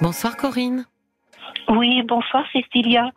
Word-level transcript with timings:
Bonsoir 0.00 0.36
Corinne. 0.36 0.84
Oui, 1.68 2.02
bonsoir 2.02 2.44
Cécilia. 2.52 3.10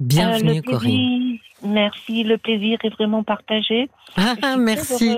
Bienvenue 0.00 0.58
Euh, 0.58 0.62
Corinne. 0.62 0.90
plaisir- 0.90 1.40
Merci, 1.62 2.22
le 2.24 2.38
plaisir 2.38 2.78
est 2.84 2.90
vraiment 2.90 3.22
partagé. 3.22 3.88
Ah, 4.16 4.34
très 4.40 4.56
merci. 4.56 5.16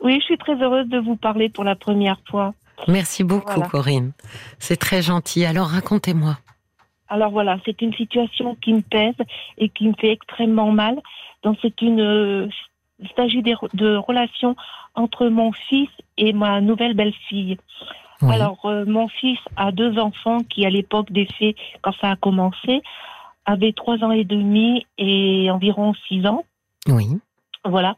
Oui, 0.00 0.16
je 0.20 0.24
suis 0.24 0.38
très 0.38 0.54
heureuse 0.60 0.88
de 0.88 0.98
vous 0.98 1.16
parler 1.16 1.48
pour 1.48 1.64
la 1.64 1.74
première 1.74 2.20
fois. 2.28 2.54
Merci 2.88 3.24
beaucoup 3.24 3.52
Voilà. 3.54 3.68
Corinne. 3.68 4.12
C'est 4.58 4.76
très 4.78 5.02
gentil. 5.02 5.44
Alors 5.44 5.66
racontez-moi. 5.68 6.38
Alors 7.08 7.30
voilà, 7.30 7.58
c'est 7.64 7.82
une 7.82 7.92
situation 7.94 8.54
qui 8.62 8.72
me 8.72 8.80
pèse 8.80 9.14
et 9.58 9.68
qui 9.68 9.88
me 9.88 9.94
fait 10.00 10.12
extrêmement 10.12 10.70
mal. 10.70 11.00
Donc 11.42 11.58
c'est 11.60 11.82
une, 11.82 12.00
euh, 12.00 12.48
il 13.00 13.08
s'agit 13.16 13.42
de 13.42 13.96
relations 13.96 14.56
entre 14.94 15.26
mon 15.28 15.52
fils 15.52 15.90
et 16.16 16.32
ma 16.32 16.60
nouvelle 16.60 16.94
belle-fille. 16.94 17.58
Oui. 18.22 18.34
Alors 18.34 18.60
euh, 18.66 18.84
mon 18.86 19.08
fils 19.08 19.38
a 19.56 19.72
deux 19.72 19.98
enfants 19.98 20.38
qui, 20.48 20.66
à 20.66 20.70
l'époque 20.70 21.10
des 21.10 21.26
faits, 21.38 21.56
quand 21.82 21.92
ça 22.00 22.10
a 22.10 22.16
commencé, 22.16 22.82
avaient 23.46 23.72
trois 23.72 23.96
ans 24.04 24.10
et 24.12 24.24
demi 24.24 24.86
et 24.98 25.50
environ 25.50 25.94
six 26.08 26.26
ans. 26.26 26.44
oui. 26.88 27.06
Voilà. 27.64 27.94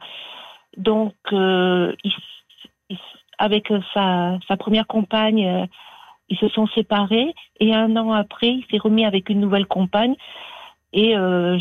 Donc, 0.77 1.15
euh, 1.33 1.93
il- 2.03 2.13
il- 2.91 2.99
avec 3.39 3.71
euh, 3.71 3.81
sa, 3.95 4.39
sa 4.49 4.57
première 4.57 4.87
compagne, 4.89 5.47
euh, 5.47 5.67
ils 6.29 6.37
se 6.39 6.49
sont 6.49 6.67
séparés. 6.69 7.33
Et 7.61 7.73
un 7.75 7.95
an 7.97 8.13
après, 8.13 8.49
il 8.49 8.65
s'est 8.71 8.79
remis 8.79 9.05
avec 9.05 9.29
une 9.29 9.39
nouvelle 9.41 9.67
compagne. 9.67 10.15
Et 10.95 11.15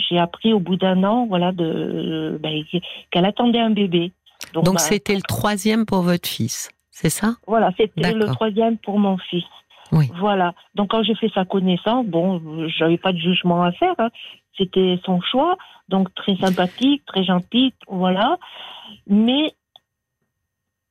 j'ai 0.10 0.18
appris 0.20 0.52
au 0.52 0.60
bout 0.60 0.76
d'un 0.76 1.04
an, 1.06 1.26
voilà, 1.26 1.52
de 1.54 2.38
ben, 2.42 2.64
qu'elle 3.12 3.26
attendait 3.26 3.60
un 3.62 3.70
bébé. 3.70 4.12
Donc 4.54 4.66
ben, 4.66 4.78
c'était 4.78 5.16
le 5.16 5.22
troisième 5.22 5.86
pour 5.86 6.02
votre 6.02 6.28
fils, 6.28 6.70
c'est 7.02 7.10
ça 7.10 7.36
voilà, 7.48 7.72
c'était 7.78 8.14
le 8.14 8.26
troisième 8.28 8.78
pour 8.78 9.00
mon 9.00 9.18
fils. 9.18 9.44
Oui. 9.92 10.10
Voilà. 10.20 10.54
Donc 10.76 10.92
quand 10.92 11.04
j'ai 11.04 11.16
fait 11.16 11.32
sa 11.34 11.46
connaissance, 11.46 12.06
bon, 12.06 12.42
j'avais 12.78 12.98
pas 12.98 13.12
de 13.12 13.18
jugement 13.18 13.64
à 13.64 13.72
faire. 13.72 13.96
hein. 13.98 14.10
C'était 14.58 15.00
son 15.04 15.20
choix. 15.22 15.58
Donc 15.90 16.14
très 16.14 16.36
sympathique, 16.36 17.04
très 17.06 17.24
gentil, 17.24 17.74
voilà. 17.88 18.38
Mais 19.08 19.52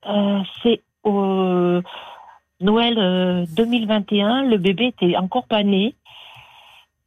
euh, 0.05 0.39
c'est 0.61 0.81
au 1.03 1.79
Noël 2.59 2.97
euh, 2.99 3.45
2021, 3.55 4.43
le 4.43 4.57
bébé 4.57 4.87
était 4.87 5.15
encore 5.17 5.47
pas 5.47 5.63
né. 5.63 5.95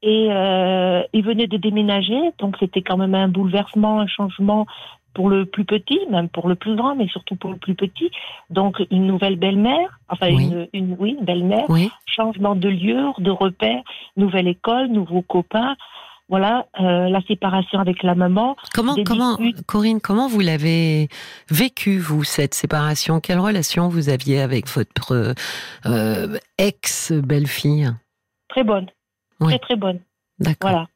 Et 0.02 0.28
euh, 0.30 1.02
il 1.12 1.24
venait 1.24 1.46
de 1.46 1.56
déménager, 1.56 2.32
donc 2.38 2.56
c'était 2.58 2.82
quand 2.82 2.96
même 2.96 3.14
un 3.14 3.28
bouleversement, 3.28 4.00
un 4.00 4.06
changement 4.06 4.66
pour 5.14 5.30
le 5.30 5.46
plus 5.46 5.64
petit, 5.64 6.00
même 6.10 6.28
pour 6.28 6.48
le 6.48 6.54
plus 6.56 6.76
grand, 6.76 6.94
mais 6.96 7.08
surtout 7.08 7.36
pour 7.36 7.50
le 7.52 7.56
plus 7.56 7.74
petit. 7.74 8.10
Donc 8.50 8.82
une 8.90 9.06
nouvelle 9.06 9.36
belle-mère, 9.36 10.00
enfin 10.08 10.26
Oui. 10.34 10.44
une, 10.44 10.68
une 10.72 10.96
oui, 10.98 11.16
belle-mère, 11.22 11.64
Oui. 11.68 11.90
changement 12.06 12.54
de 12.56 12.68
lieu, 12.68 13.00
de 13.18 13.30
repère, 13.30 13.82
nouvelle 14.16 14.48
école, 14.48 14.88
nouveaux 14.88 15.22
copains. 15.22 15.76
Voilà, 16.30 16.66
euh, 16.80 17.10
la 17.10 17.20
séparation 17.22 17.78
avec 17.80 18.02
la 18.02 18.14
maman. 18.14 18.56
Comment. 18.72 18.96
Corinne, 19.66 20.00
comment 20.00 20.26
vous 20.26 20.40
l'avez 20.40 21.08
vécu, 21.50 21.98
vous, 21.98 22.24
cette 22.24 22.54
séparation? 22.54 23.20
Quelle 23.20 23.38
relation 23.40 23.88
vous 23.88 24.08
aviez 24.08 24.40
avec 24.40 24.66
votre 24.68 25.34
euh, 25.84 26.38
ex-belle-fille? 26.56 27.90
Très 28.48 28.64
bonne, 28.64 28.86
Oui. 29.40 29.48
très 29.50 29.58
très 29.58 29.76
bonne. 29.76 30.00
D'accord. 30.38 30.70
Voilà. 30.70 30.86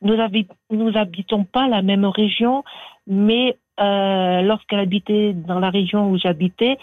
Nous, 0.00 0.14
habi- 0.14 0.48
nous 0.70 0.96
habitons 0.96 1.44
pas 1.44 1.68
la 1.68 1.82
même 1.82 2.04
région, 2.06 2.64
mais 3.06 3.56
euh, 3.80 4.42
lorsqu'elle 4.42 4.80
habitait 4.80 5.32
dans 5.32 5.60
la 5.60 5.70
région 5.70 6.10
où 6.10 6.18
j'habitais, 6.18 6.78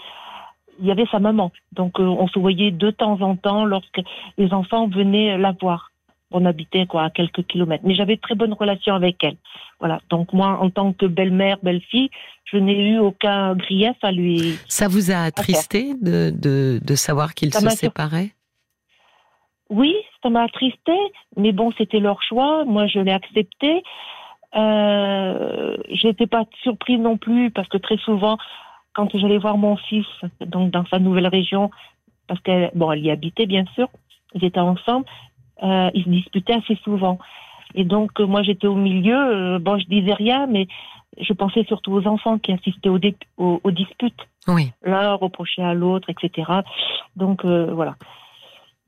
il 0.78 0.86
y 0.86 0.90
avait 0.90 1.06
sa 1.10 1.18
maman. 1.18 1.52
Donc 1.72 2.00
euh, 2.00 2.04
on 2.04 2.28
se 2.28 2.38
voyait 2.38 2.70
de 2.70 2.90
temps 2.90 3.20
en 3.20 3.36
temps 3.36 3.64
lorsque 3.64 4.00
les 4.38 4.52
enfants 4.52 4.88
venaient 4.88 5.38
la 5.38 5.52
voir. 5.52 5.90
On 6.32 6.44
habitait 6.44 6.86
quoi 6.86 7.04
à 7.04 7.10
quelques 7.10 7.46
kilomètres, 7.46 7.84
mais 7.86 7.94
j'avais 7.94 8.16
très 8.16 8.34
bonne 8.34 8.52
relation 8.52 8.94
avec 8.94 9.22
elle. 9.22 9.36
Voilà. 9.78 10.00
Donc 10.10 10.32
moi, 10.32 10.58
en 10.60 10.70
tant 10.70 10.92
que 10.92 11.06
belle-mère, 11.06 11.58
belle-fille, 11.62 12.10
je 12.44 12.56
n'ai 12.56 12.90
eu 12.90 12.98
aucun 12.98 13.54
grief 13.54 13.96
à 14.02 14.10
lui. 14.10 14.58
Ça 14.66 14.88
vous 14.88 15.12
a 15.12 15.18
attristé 15.18 15.94
de, 16.02 16.30
de, 16.30 16.80
de 16.84 16.94
savoir 16.94 17.32
qu'ils 17.34 17.54
se 17.54 17.68
séparaient? 17.70 18.32
Oui, 19.70 19.94
ça 20.22 20.30
m'a 20.30 20.42
attristé, 20.42 20.96
mais 21.36 21.52
bon, 21.52 21.72
c'était 21.78 22.00
leur 22.00 22.22
choix. 22.22 22.64
Moi, 22.64 22.86
je 22.86 22.98
l'ai 22.98 23.12
accepté. 23.12 23.82
Euh, 24.56 25.76
J'étais 25.90 26.26
pas 26.26 26.44
surprise 26.62 26.98
non 26.98 27.16
plus 27.16 27.50
parce 27.50 27.68
que 27.68 27.76
très 27.78 27.96
souvent, 27.98 28.38
quand 28.94 29.08
j'allais 29.16 29.38
voir 29.38 29.56
mon 29.58 29.76
fils, 29.76 30.06
donc 30.40 30.70
dans 30.70 30.84
sa 30.86 30.98
nouvelle 30.98 31.26
région, 31.28 31.70
parce 32.26 32.40
qu'elle, 32.40 32.70
bon, 32.74 32.90
elle 32.92 33.04
y 33.04 33.10
habitait 33.10 33.46
bien 33.46 33.64
sûr, 33.74 33.88
ils 34.34 34.44
étaient 34.44 34.60
ensemble, 34.60 35.06
euh, 35.62 35.90
ils 35.94 36.04
se 36.04 36.08
disputaient 36.08 36.54
assez 36.54 36.76
souvent. 36.84 37.18
Et 37.74 37.84
donc, 37.84 38.18
euh, 38.20 38.26
moi, 38.26 38.42
j'étais 38.42 38.66
au 38.66 38.74
milieu. 38.74 39.58
bon, 39.58 39.78
je 39.78 39.86
disais 39.86 40.14
rien, 40.14 40.46
mais 40.46 40.66
je 41.18 41.32
pensais 41.32 41.64
surtout 41.64 41.92
aux 41.92 42.06
enfants 42.06 42.38
qui 42.38 42.52
assistaient 42.52 42.88
aux, 42.88 42.98
dé- 42.98 43.16
aux- 43.38 43.60
aux 43.62 43.70
disputes 43.70 44.26
Oui. 44.48 44.72
l'un 44.82 45.14
reprochait 45.14 45.62
à 45.62 45.74
l'autre, 45.74 46.08
etc. 46.10 46.50
Donc 47.16 47.44
euh, 47.44 47.72
voilà. 47.72 47.94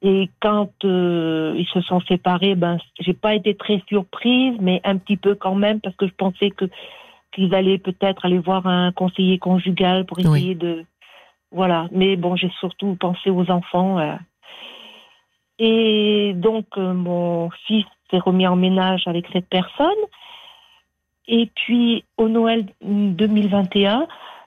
Et 0.03 0.31
quand 0.41 0.71
euh, 0.85 1.55
ils 1.57 1.67
se 1.67 1.81
sont 1.81 2.01
séparés, 2.03 2.55
ben 2.55 2.79
j'ai 3.01 3.15
pas 3.15 3.35
été 3.35 3.57
très 3.57 3.83
surprise, 3.89 4.55
mais 4.61 4.81
un 4.85 4.97
petit 4.97 5.17
peu 5.17 5.35
quand 5.35 5.57
même 5.57 5.81
parce 5.81 5.97
que 5.97 6.07
je 6.07 6.15
pensais 6.15 6.51
que 6.51 6.67
qu'ils 7.33 7.55
allaient 7.55 7.79
peut-être 7.79 8.25
aller 8.25 8.39
voir 8.39 8.67
un 8.67 8.93
conseiller 8.93 9.39
conjugal 9.39 10.07
pour 10.07 10.19
Oui. 10.19 10.25
essayer 10.25 10.55
de 10.55 10.85
voilà. 11.51 11.89
Mais 11.91 12.17
bon, 12.17 12.37
j'ai 12.37 12.51
surtout 12.61 12.95
pensé 12.95 13.31
aux 13.31 13.51
enfants. 13.51 13.99
euh. 13.99 14.15
Et 15.59 16.33
donc 16.37 16.67
euh, 16.77 16.95
mon 16.95 17.51
fils 17.67 17.85
s'est 18.11 18.19
remis 18.19 18.47
en 18.47 18.57
ménage 18.57 19.03
avec 19.07 19.27
cette 19.33 19.49
personne. 19.49 19.89
Et 21.27 21.51
puis 21.55 22.05
au 22.17 22.29
Noël 22.29 22.67
2021, 22.83 24.07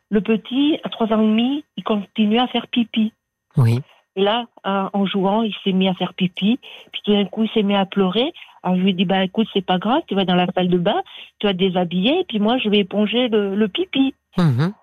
le 0.09 0.22
petit, 0.22 0.79
à 0.83 0.89
trois 0.89 1.07
ans 1.07 1.22
et 1.22 1.28
demi, 1.28 1.63
il 1.78 1.83
continue 1.83 2.39
à 2.39 2.47
faire 2.47 2.68
pipi. 2.68 3.12
Oui. 3.57 3.79
Et 4.16 4.23
là, 4.23 4.45
euh, 4.66 4.89
en 4.94 5.05
jouant, 5.05 5.44
il 5.44 5.55
s'est 5.63 5.72
mis 5.72 5.88
à 5.88 5.94
faire 5.94 6.13
pipi. 6.13 6.59
Puis 6.91 7.01
tout 7.03 7.11
d'un 7.11 7.25
coup, 7.25 7.44
il 7.44 7.49
s'est 7.51 7.63
mis 7.63 7.75
à 7.75 7.85
pleurer. 7.85 8.33
Alors 8.63 8.77
je 8.77 8.83
lui 8.83 8.91
ai 8.91 8.94
dit, 8.94 9.05
bah 9.05 9.23
écoute, 9.23 9.47
c'est 9.53 9.66
pas 9.66 9.79
grave, 9.79 10.03
tu 10.07 10.16
vas 10.16 10.25
dans 10.25 10.35
la 10.35 10.45
salle 10.53 10.69
de 10.69 10.77
bain, 10.77 11.01
tu 11.39 11.47
vas 11.47 11.53
te 11.53 11.57
déshabiller, 11.57 12.19
et 12.19 12.23
puis 12.25 12.39
moi, 12.39 12.57
je 12.59 12.69
vais 12.69 12.79
éponger 12.79 13.27
le, 13.27 13.55
le 13.55 13.67
pipi. 13.67 14.13
Mhm. 14.38 14.73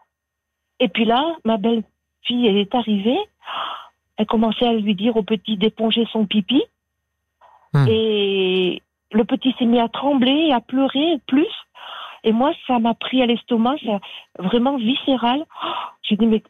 Et 0.81 0.89
puis 0.89 1.05
là, 1.05 1.37
ma 1.45 1.57
belle-fille, 1.57 2.47
elle 2.47 2.57
est 2.57 2.75
arrivée. 2.75 3.19
Elle 4.17 4.27
commençait 4.27 4.67
à 4.67 4.73
lui 4.73 4.95
dire 4.95 5.17
au 5.17 5.23
petit 5.23 5.57
d'éponger 5.57 6.07
son 6.13 6.27
pipi. 6.27 6.63
Hmm. 7.73 7.87
Et 7.89 8.83
le 9.13 9.25
petit 9.25 9.55
s'est 9.59 9.67
mis 9.67 9.81
à 9.81 9.89
trembler 9.89 10.49
et 10.49 10.53
à 10.53 10.61
pleurer 10.61 11.21
plus. 11.27 11.47
Et 12.25 12.33
moi, 12.33 12.53
ça 12.67 12.79
m'a 12.79 12.95
pris 12.95 13.23
à 13.23 13.27
l'estomac, 13.27 13.77
vraiment 14.39 14.77
viscéral. 14.77 15.45
Oh, 15.65 15.69
J'ai 16.03 16.17
dit, 16.17 16.27
mais 16.27 16.43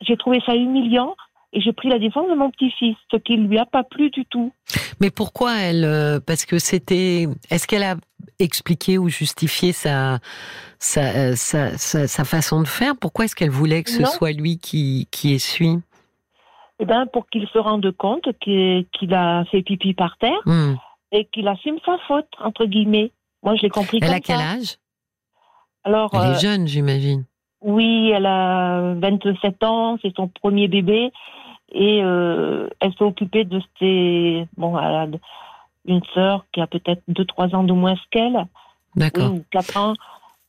j'ai 0.00 0.16
trouvé 0.16 0.40
ça 0.46 0.54
humiliant. 0.54 1.14
Et 1.54 1.60
j'ai 1.60 1.72
pris 1.72 1.88
la 1.90 1.98
défense 1.98 2.28
de 2.30 2.34
mon 2.34 2.50
petit-fils, 2.50 2.96
ce 3.10 3.16
qui 3.18 3.36
lui 3.36 3.58
a 3.58 3.66
pas 3.66 3.82
plu 3.84 4.08
du 4.10 4.24
tout. 4.24 4.52
Mais 5.00 5.10
pourquoi 5.10 5.58
elle 5.58 5.84
euh, 5.84 6.18
Parce 6.18 6.46
que 6.46 6.58
c'était. 6.58 7.26
Est-ce 7.50 7.66
qu'elle 7.66 7.82
a 7.82 7.96
expliqué 8.38 8.96
ou 8.96 9.08
justifié 9.10 9.72
sa 9.72 10.18
sa, 10.78 11.00
euh, 11.02 11.32
sa, 11.36 11.76
sa, 11.76 12.06
sa 12.08 12.24
façon 12.24 12.62
de 12.62 12.66
faire? 12.68 12.94
Pourquoi 12.98 13.26
est-ce 13.26 13.36
qu'elle 13.36 13.50
voulait 13.50 13.82
que 13.82 13.90
ce 13.90 14.00
Non. 14.00 14.08
soit 14.08 14.32
lui 14.32 14.58
qui 14.58 15.08
qui 15.10 15.34
essuie? 15.34 15.76
Eh 16.80 16.86
ben, 16.86 17.04
pour 17.12 17.28
qu'il 17.28 17.46
se 17.48 17.58
rende 17.58 17.90
compte 17.92 18.28
qu'il 18.40 19.14
a 19.14 19.44
fait 19.50 19.62
pipi 19.62 19.92
par 19.94 20.16
terre 20.18 20.40
Hmm. 20.46 20.74
et 21.12 21.26
qu'il 21.26 21.46
assume 21.48 21.76
sa 21.84 21.98
faute, 22.08 22.26
entre 22.42 22.64
guillemets. 22.64 23.12
Moi, 23.42 23.56
je 23.56 23.62
l'ai 23.62 23.68
compris 23.70 23.98
Elle 24.00 24.08
comme 24.08 24.16
a 24.16 24.20
quel 24.20 24.40
âge? 24.40 24.78
Alors, 25.84 26.10
Elle 26.14 26.20
euh, 26.30 26.34
est 26.34 26.40
jeune, 26.40 26.66
j'imagine. 26.66 27.24
Oui, 27.60 28.10
elle 28.10 28.26
a 28.26 28.94
27 28.94 29.62
ans, 29.64 29.98
c'est 30.02 30.14
son 30.16 30.28
premier 30.28 30.66
bébé. 30.66 31.12
Et 31.74 32.00
euh, 32.02 32.68
elle 32.80 32.92
s'est 32.94 33.04
occupée 33.04 33.44
de 33.44 33.60
ses... 33.78 34.46
Bon, 34.56 34.76
une 35.86 36.02
sœur 36.14 36.44
qui 36.52 36.60
a 36.60 36.66
peut-être 36.66 37.02
2-3 37.08 37.56
ans 37.56 37.64
de 37.64 37.72
moins 37.72 37.94
qu'elle. 38.10 38.46
D'accord. 38.94 39.32
ou 39.32 39.44
4 39.50 39.76
ans. 39.78 39.94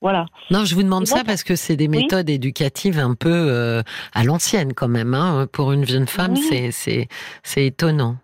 Voilà. 0.02 0.25
Non, 0.52 0.66
je 0.66 0.75
vous 0.75 0.84
demande 0.84 1.08
moi, 1.10 1.18
ça 1.20 1.24
parce 1.24 1.44
que 1.46 1.56
c'est 1.56 1.78
des 1.78 1.88
Oui. 1.88 2.02
méthodes 2.02 2.30
éducatives 2.30 3.00
un 3.00 3.16
peu 3.16 3.31
euh, 3.31 3.81
à 4.14 4.24
l'ancienne 4.25 4.74
quand 4.74 4.90
même. 4.90 5.14
Hein. 5.14 5.48
Pour 5.52 5.72
une 5.72 5.86
jeune 5.86 6.08
femme, 6.08 6.34
Oui. 6.34 6.42
c'est 6.50 6.72
c'est 6.72 7.08
c'est 7.42 7.66
étonnant. 7.68 8.18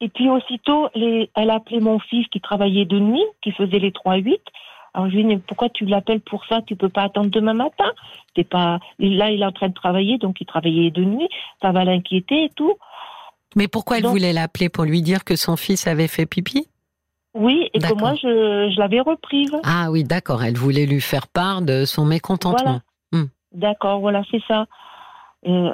Et 0.00 0.08
puis 0.08 0.30
aussitôt, 0.30 0.88
les- 0.94 1.30
elle 1.36 1.50
a 1.50 1.56
appelé 1.56 1.80
mon 1.80 1.98
fils 1.98 2.26
qui 2.28 2.40
travaillait 2.40 2.86
de 2.86 2.98
nuit, 2.98 3.24
qui 3.42 3.52
faisait 3.52 3.78
les 3.78 3.90
3-8. 3.92 4.38
Alors 4.98 5.08
je 5.10 5.14
lui 5.16 5.24
mais 5.24 5.38
pourquoi 5.38 5.68
tu 5.68 5.84
l'appelles 5.84 6.20
pour 6.20 6.44
ça? 6.46 6.60
Tu 6.62 6.74
peux 6.74 6.88
pas 6.88 7.02
attendre 7.04 7.30
demain 7.30 7.54
matin 7.54 7.92
T'es 8.34 8.42
pas... 8.42 8.80
Là, 8.98 9.30
il 9.30 9.42
est 9.42 9.44
en 9.46 9.52
train 9.52 9.68
de 9.68 9.74
travailler, 9.74 10.18
donc 10.18 10.40
il 10.40 10.44
travaillait 10.46 10.90
de 10.90 11.04
nuit. 11.04 11.28
Ça 11.62 11.70
va 11.70 11.84
l'inquiéter 11.84 12.44
et 12.44 12.50
tout. 12.50 12.74
Mais 13.54 13.68
pourquoi 13.68 13.98
elle 13.98 14.02
Donc- 14.02 14.12
voulait 14.12 14.32
l'appeler 14.32 14.68
pour 14.68 14.82
lui 14.84 15.00
dire 15.00 15.22
que 15.24 15.36
son 15.36 15.56
fils 15.56 15.86
avait 15.86 16.08
fait 16.08 16.26
pipi? 16.26 16.66
Oui, 17.34 17.68
et 17.74 17.78
que 17.78 17.94
moi, 17.94 18.14
je, 18.14 18.72
je 18.74 18.80
l'avais 18.80 18.98
reprise. 19.00 19.52
Ah 19.62 19.92
oui, 19.92 20.02
d'accord. 20.02 20.42
Elle 20.42 20.56
voulait 20.56 20.86
lui 20.86 21.00
faire 21.00 21.28
part 21.28 21.62
de 21.62 21.84
son 21.84 22.04
mécontentement. 22.04 22.80
D'accord, 23.52 24.00
voilà, 24.00 24.22
c'est 24.30 24.42
ça. 24.48 24.66
Et, 25.44 25.68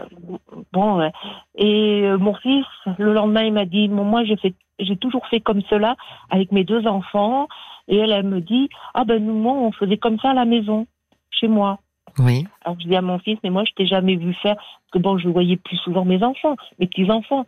bon, 0.73 1.11
et 1.57 2.03
mon 2.19 2.35
fils, 2.35 2.67
le 2.99 3.13
lendemain, 3.13 3.45
il 3.45 3.53
m'a 3.53 3.65
dit, 3.65 3.89
moi, 3.89 4.25
j'ai 4.25 4.37
fait, 4.37 4.55
j'ai 4.79 4.97
toujours 4.97 5.27
fait 5.29 5.41
comme 5.41 5.63
cela 5.71 5.97
avec 6.31 6.53
mes 6.53 6.65
deux 6.65 6.87
enfants. 6.87 7.49
Et 7.89 7.97
elle, 7.97 8.13
elle 8.13 8.27
me 8.27 8.41
dit, 8.41 8.69
ah 8.95 9.05
ben 9.05 9.25
nous, 9.25 9.49
on 9.49 9.73
faisait 9.73 9.99
comme 9.99 10.19
ça 10.19 10.31
à 10.31 10.35
la 10.35 10.45
maison, 10.45 10.87
chez 11.31 11.49
moi. 11.49 11.79
Oui. 12.19 12.47
Alors 12.65 12.79
je 12.81 12.87
dis 12.87 12.97
à 12.97 13.03
mon 13.03 13.19
fils, 13.19 13.39
mais 13.43 13.51
moi 13.51 13.65
je 13.67 13.73
t'ai 13.73 13.87
jamais 13.87 14.17
vu 14.17 14.35
faire, 14.35 14.57
parce 14.57 14.91
que 14.93 14.99
bon, 14.99 15.19
je 15.19 15.29
voyais 15.29 15.57
plus 15.57 15.77
souvent 15.79 16.05
mes 16.05 16.23
enfants, 16.23 16.57
mes 16.79 16.87
petits 16.87 17.11
enfants. 17.11 17.45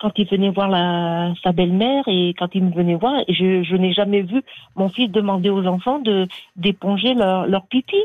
Quand 0.00 0.12
il 0.16 0.26
venait 0.26 0.48
voir 0.48 0.68
la, 0.68 1.34
sa 1.42 1.52
belle-mère 1.52 2.04
et 2.06 2.32
quand 2.38 2.54
il 2.54 2.64
me 2.64 2.72
venait 2.72 2.94
voir, 2.94 3.20
je, 3.28 3.62
je 3.62 3.76
n'ai 3.76 3.92
jamais 3.92 4.22
vu 4.22 4.42
mon 4.74 4.88
fils 4.88 5.10
demander 5.10 5.50
aux 5.50 5.66
enfants 5.66 5.98
de 5.98 6.26
d'éponger 6.56 7.12
leur, 7.12 7.46
leur 7.46 7.66
pipi. 7.66 8.02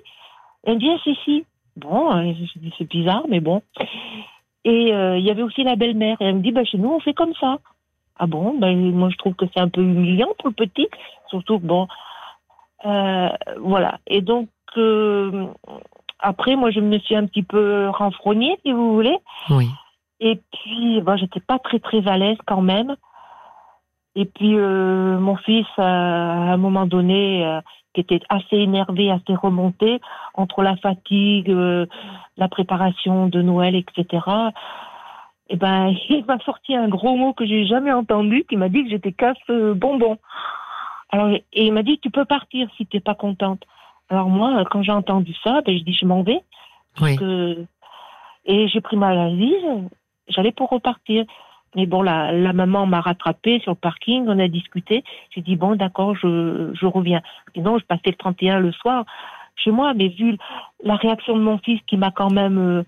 Elle 0.65 0.75
me 0.75 0.79
dit, 0.79 0.89
ah, 0.89 0.99
si, 1.03 1.17
si. 1.23 1.45
Bon, 1.75 2.11
hein, 2.11 2.33
c'est 2.77 2.89
bizarre, 2.89 3.25
mais 3.27 3.39
bon. 3.39 3.61
Et 4.63 4.93
euh, 4.93 5.17
il 5.17 5.25
y 5.25 5.29
avait 5.29 5.43
aussi 5.43 5.63
la 5.63 5.75
belle-mère. 5.75 6.17
Et 6.21 6.25
elle 6.25 6.35
me 6.35 6.41
dit, 6.41 6.51
bah, 6.51 6.63
chez 6.63 6.77
nous, 6.77 6.89
on 6.89 6.99
fait 6.99 7.13
comme 7.13 7.33
ça. 7.39 7.59
Ah 8.17 8.27
bon? 8.27 8.57
Ben, 8.57 8.75
Moi, 8.91 9.09
je 9.09 9.17
trouve 9.17 9.35
que 9.35 9.45
c'est 9.53 9.59
un 9.59 9.69
peu 9.69 9.81
humiliant 9.81 10.29
pour 10.39 10.49
le 10.49 10.55
petit. 10.55 10.87
Surtout 11.29 11.59
que, 11.59 11.65
bon, 11.65 11.87
euh, 12.85 13.29
voilà. 13.59 13.99
Et 14.07 14.21
donc, 14.21 14.49
euh, 14.77 15.47
après, 16.19 16.55
moi, 16.55 16.71
je 16.71 16.79
me 16.79 16.97
suis 16.99 17.15
un 17.15 17.25
petit 17.25 17.43
peu 17.43 17.89
renfrognée, 17.89 18.57
si 18.65 18.71
vous 18.71 18.93
voulez. 18.93 19.17
Oui. 19.49 19.69
Et 20.19 20.39
puis, 20.53 21.01
bon, 21.01 21.17
j'étais 21.17 21.41
pas 21.41 21.59
très, 21.59 21.79
très 21.79 22.07
à 22.07 22.17
l'aise 22.17 22.37
quand 22.45 22.61
même. 22.61 22.95
Et 24.15 24.25
puis, 24.25 24.55
euh, 24.55 25.19
mon 25.19 25.35
fils, 25.35 25.67
à 25.77 25.83
un 25.83 26.57
moment 26.57 26.85
donné, 26.85 27.45
euh, 27.45 27.59
qui 27.93 28.01
était 28.01 28.21
assez 28.29 28.55
énervé, 28.57 29.11
assez 29.11 29.35
remonté, 29.35 29.99
entre 30.33 30.63
la 30.63 30.77
fatigue, 30.77 31.49
euh, 31.49 31.85
la 32.37 32.47
préparation 32.47 33.27
de 33.27 33.41
Noël, 33.41 33.75
etc., 33.75 34.23
eh 35.47 35.57
ben, 35.57 35.93
il 36.09 36.25
m'a 36.25 36.39
sorti 36.39 36.75
un 36.75 36.87
gros 36.87 37.15
mot 37.15 37.33
que 37.33 37.45
j'ai 37.45 37.65
jamais 37.65 37.91
entendu, 37.91 38.45
qui 38.49 38.55
m'a 38.55 38.69
dit 38.69 38.83
que 38.83 38.89
j'étais 38.89 39.11
casse 39.11 39.37
bonbon. 39.47 40.17
Alors, 41.09 41.29
et 41.29 41.43
il 41.53 41.73
m'a 41.73 41.83
dit, 41.83 41.99
tu 41.99 42.09
peux 42.09 42.25
partir 42.25 42.67
si 42.77 42.85
tu 42.85 42.97
n'es 42.97 43.01
pas 43.01 43.15
contente. 43.15 43.63
Alors 44.09 44.29
moi, 44.29 44.63
quand 44.71 44.81
j'ai 44.81 44.91
entendu 44.91 45.33
ça, 45.43 45.61
ben, 45.65 45.77
je 45.77 45.83
dis, 45.83 45.93
je 45.93 46.05
m'en 46.05 46.23
vais. 46.23 46.41
Oui. 47.01 47.17
Que... 47.17 47.65
Et 48.45 48.67
j'ai 48.69 48.81
pris 48.81 48.95
ma 48.95 49.13
valise, 49.13 49.89
j'allais 50.29 50.51
pour 50.51 50.69
repartir. 50.69 51.25
Mais 51.75 51.85
bon, 51.85 52.01
la, 52.01 52.31
la 52.31 52.53
maman 52.53 52.85
m'a 52.85 53.01
rattrapé 53.01 53.59
sur 53.59 53.71
le 53.71 53.77
parking, 53.77 54.25
on 54.27 54.39
a 54.39 54.47
discuté. 54.47 55.03
J'ai 55.31 55.41
dit, 55.41 55.55
bon, 55.55 55.75
d'accord, 55.75 56.15
je, 56.15 56.71
je 56.73 56.85
reviens. 56.85 57.21
Sinon, 57.53 57.77
je 57.77 57.85
passais 57.85 58.11
le 58.11 58.15
31 58.15 58.59
le 58.59 58.71
soir 58.71 59.05
chez 59.55 59.71
moi, 59.71 59.93
mais 59.93 60.09
vu 60.09 60.37
la 60.83 60.95
réaction 60.95 61.35
de 61.37 61.41
mon 61.41 61.57
fils 61.59 61.81
qui 61.87 61.97
m'a 61.97 62.11
quand 62.11 62.31
même 62.31 62.57
euh, 62.57 62.83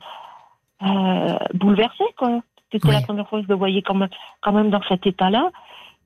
euh, 0.84 1.38
bouleversée, 1.54 2.06
quoi. 2.18 2.42
C'était 2.72 2.88
Oui. 2.90 2.94
la 2.96 3.02
première 3.02 3.28
fois 3.28 3.40
que 3.40 3.46
je 3.46 3.50
le 3.50 3.56
voyais 3.56 3.82
quand 3.82 3.96
même, 3.96 4.10
quand 4.42 4.52
même 4.52 4.70
dans 4.70 4.82
cet 4.84 5.08
état-là. 5.08 5.52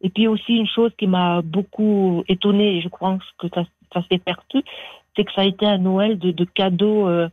Et 0.01 0.09
puis 0.09 0.27
aussi, 0.27 0.57
une 0.57 0.67
chose 0.67 0.91
qui 0.97 1.07
m'a 1.07 1.41
beaucoup 1.41 2.23
étonnée, 2.27 2.77
et 2.77 2.81
je 2.81 2.89
crois 2.89 3.17
que 3.39 3.47
ça, 3.53 3.63
ça 3.93 4.01
s'est 4.09 4.19
perdu, 4.19 4.63
c'est 5.15 5.23
que 5.23 5.33
ça 5.33 5.41
a 5.41 5.45
été 5.45 5.65
un 5.65 5.77
Noël 5.77 6.17
de, 6.17 6.31
de 6.31 6.45
cadeaux 6.45 7.07
euh, 7.07 7.29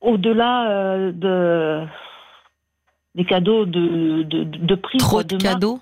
au-delà 0.00 0.68
euh, 0.68 1.12
de 1.12 1.86
des 3.14 3.24
cadeaux 3.24 3.64
de, 3.66 4.22
de, 4.22 4.44
de 4.44 4.74
prix. 4.74 4.98
Trop 4.98 5.22
de 5.22 5.34
marque. 5.34 5.42
cadeaux? 5.44 5.80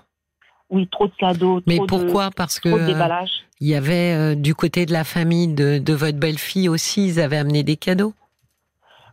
Oui, 0.69 0.87
trop 0.87 1.07
de 1.07 1.13
cadeaux. 1.17 1.61
Mais 1.67 1.75
trop 1.77 1.85
de- 1.85 1.89
pourquoi? 1.89 2.29
Parce 2.35 2.59
que 2.59 2.69
Trop 2.69 2.77
euh, 2.79 3.25
il 3.59 3.67
y 3.67 3.75
avait 3.75 4.13
euh, 4.13 4.35
du 4.35 4.55
côté 4.55 4.85
de 4.85 4.93
la 4.93 5.03
famille 5.03 5.53
de, 5.53 5.79
de 5.79 5.93
votre 5.93 6.17
belle-fille 6.17 6.69
aussi, 6.69 7.05
ils 7.07 7.19
avaient 7.19 7.37
amené 7.37 7.63
des 7.63 7.75
cadeaux? 7.75 8.13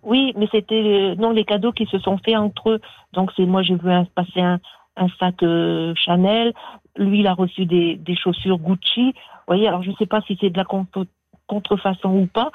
Oui, 0.04 0.32
mais 0.36 0.46
c'était 0.52 0.74
euh, 0.76 1.14
non 1.16 1.30
les 1.30 1.44
cadeaux 1.44 1.72
qui 1.72 1.86
se 1.86 1.98
sont 1.98 2.16
faits 2.18 2.36
entre 2.36 2.70
eux. 2.70 2.80
Donc 3.12 3.30
c'est 3.36 3.44
moi 3.44 3.62
j'ai 3.62 3.74
vu 3.74 3.90
un, 3.90 4.04
passer 4.04 4.40
un, 4.40 4.60
un 4.96 5.08
sac 5.18 5.42
euh, 5.42 5.92
Chanel. 5.96 6.54
Lui 6.96 7.20
il 7.20 7.26
a 7.26 7.34
reçu 7.34 7.66
des, 7.66 7.96
des 7.96 8.16
chaussures 8.16 8.58
Gucci. 8.58 9.06
Vous 9.12 9.12
voyez, 9.54 9.66
alors 9.66 9.82
je 9.82 9.90
sais 9.98 10.06
pas 10.06 10.20
si 10.26 10.38
c'est 10.40 10.50
de 10.50 10.56
la 10.56 10.64
contre- 10.64 11.06
contrefaçon 11.48 12.10
ou 12.10 12.26
pas. 12.26 12.50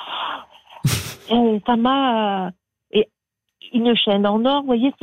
Et 1.29 1.61
ça 1.65 1.75
m'a 1.75 2.51
une 3.73 3.95
chaîne 3.95 4.25
en 4.25 4.43
or, 4.45 4.61
vous 4.61 4.67
voyez, 4.67 4.93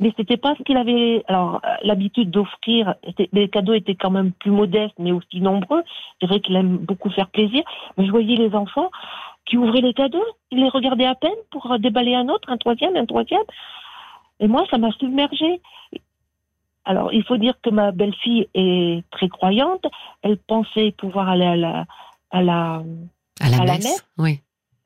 mais 0.00 0.12
c'était 0.16 0.36
pas 0.36 0.54
ce 0.56 0.62
qu'il 0.62 0.76
avait 0.76 1.24
alors 1.28 1.60
euh, 1.64 1.74
l'habitude 1.82 2.30
d'offrir. 2.30 2.94
Les 3.32 3.48
cadeaux 3.48 3.74
étaient 3.74 3.94
quand 3.94 4.10
même 4.10 4.32
plus 4.32 4.50
modestes, 4.50 4.98
mais 4.98 5.12
aussi 5.12 5.40
nombreux. 5.40 5.82
C'est 6.20 6.26
vrai 6.26 6.40
qu'il 6.40 6.56
aime 6.56 6.78
beaucoup 6.78 7.10
faire 7.10 7.28
plaisir. 7.28 7.62
Mais 7.96 8.06
je 8.06 8.10
voyais 8.10 8.36
les 8.36 8.54
enfants 8.54 8.90
qui 9.46 9.58
ouvraient 9.58 9.82
les 9.82 9.92
cadeaux, 9.94 10.24
ils 10.50 10.60
les 10.60 10.68
regardaient 10.70 11.04
à 11.04 11.14
peine 11.14 11.30
pour 11.50 11.78
déballer 11.78 12.14
un 12.14 12.28
autre, 12.28 12.48
un 12.50 12.56
troisième, 12.56 12.96
un 12.96 13.04
troisième. 13.04 13.42
Et 14.40 14.48
moi, 14.48 14.64
ça 14.70 14.78
m'a 14.78 14.90
submergée. 14.92 15.60
Alors, 16.86 17.12
il 17.12 17.22
faut 17.24 17.36
dire 17.36 17.54
que 17.62 17.70
ma 17.70 17.92
belle-fille 17.92 18.48
est 18.54 19.04
très 19.10 19.28
croyante. 19.28 19.84
Elle 20.22 20.38
pensait 20.38 20.92
pouvoir 20.92 21.28
aller 21.28 21.46
à 21.46 21.56
la, 21.56 21.84
à 22.30 22.42
la, 22.42 22.82
À 23.40 23.48
la 23.48 23.56
À 23.56 23.64
la 23.64 23.72
messe, 23.74 23.84
messe 23.84 24.06
Oui. 24.18 24.40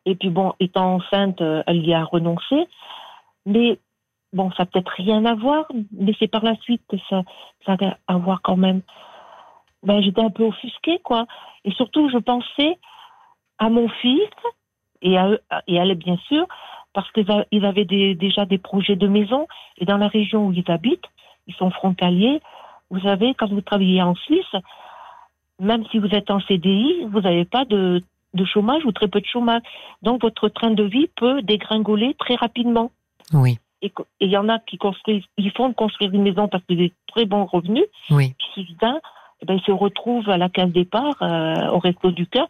et 0.06 0.14
puis 0.14 0.30
bon, 0.30 0.52
étant 0.60 0.96
enceinte, 0.96 1.40
euh, 1.40 1.62
elle 1.66 1.84
y 1.86 1.94
a 1.94 2.04
renoncé. 2.04 2.66
Mais 3.48 3.78
bon, 4.34 4.50
ça 4.52 4.66
peut-être 4.66 4.90
rien 4.90 5.24
à 5.24 5.34
voir, 5.34 5.64
mais 5.90 6.12
c'est 6.18 6.28
par 6.28 6.44
la 6.44 6.54
suite 6.56 6.82
que 6.86 6.98
ça, 7.08 7.22
ça 7.64 7.76
va 7.76 7.96
avoir 8.06 8.42
quand 8.42 8.58
même. 8.58 8.82
Ben, 9.82 10.02
j'étais 10.02 10.20
un 10.20 10.30
peu 10.30 10.44
offusquée, 10.44 10.98
quoi. 10.98 11.26
Et 11.64 11.72
surtout, 11.72 12.10
je 12.10 12.18
pensais 12.18 12.78
à 13.58 13.70
mon 13.70 13.88
fils 13.88 14.28
et 15.00 15.16
à 15.16 15.30
eux, 15.30 15.40
et 15.66 15.78
à 15.80 15.84
elle, 15.84 15.94
bien 15.94 16.18
sûr, 16.28 16.46
parce 16.92 17.10
qu'ils 17.12 17.30
a- 17.30 17.46
ils 17.50 17.64
avaient 17.64 17.86
des- 17.86 18.14
déjà 18.14 18.44
des 18.44 18.58
projets 18.58 18.96
de 18.96 19.08
maison. 19.08 19.46
Et 19.78 19.86
dans 19.86 19.96
la 19.96 20.08
région 20.08 20.48
où 20.48 20.52
ils 20.52 20.70
habitent, 20.70 21.08
ils 21.46 21.54
sont 21.54 21.70
frontaliers. 21.70 22.40
Vous 22.90 23.00
savez, 23.00 23.32
quand 23.34 23.48
vous 23.48 23.62
travaillez 23.62 24.02
en 24.02 24.14
Suisse, 24.14 24.54
même 25.58 25.86
si 25.86 25.98
vous 25.98 26.08
êtes 26.08 26.30
en 26.30 26.40
CDI, 26.40 27.04
vous 27.06 27.22
n'avez 27.22 27.46
pas 27.46 27.64
de 27.64 28.02
chômage 28.44 28.84
ou 28.84 28.92
très 28.92 29.08
peu 29.08 29.20
de 29.20 29.26
chômage. 29.26 29.62
Donc 30.02 30.20
votre 30.22 30.48
train 30.50 30.70
de 30.72 30.84
vie 30.84 31.08
peut 31.16 31.40
dégringoler 31.42 32.14
très 32.14 32.34
rapidement. 32.34 32.90
Oui. 33.32 33.58
Et 33.80 33.92
il 34.20 34.30
y 34.30 34.36
en 34.36 34.48
a 34.48 34.58
qui 34.58 34.76
construisent, 34.76 35.24
ils 35.36 35.52
font 35.52 35.68
de 35.68 35.74
construire 35.74 36.12
une 36.12 36.22
maison 36.22 36.48
parce 36.48 36.64
qu'ils 36.64 36.78
ont 36.78 36.82
des 36.82 36.92
très 37.06 37.26
bons 37.26 37.44
revenus. 37.44 37.84
Oui. 38.10 38.34
Puis 38.38 38.66
soudain, 38.66 38.98
eh 39.40 39.46
ben, 39.46 39.54
ils 39.54 39.64
se 39.64 39.72
retrouvent 39.72 40.28
à 40.28 40.36
la 40.36 40.48
case 40.48 40.70
départ, 40.70 41.22
euh, 41.22 41.68
au 41.68 41.78
resto 41.78 42.10
du 42.10 42.26
cœur. 42.26 42.48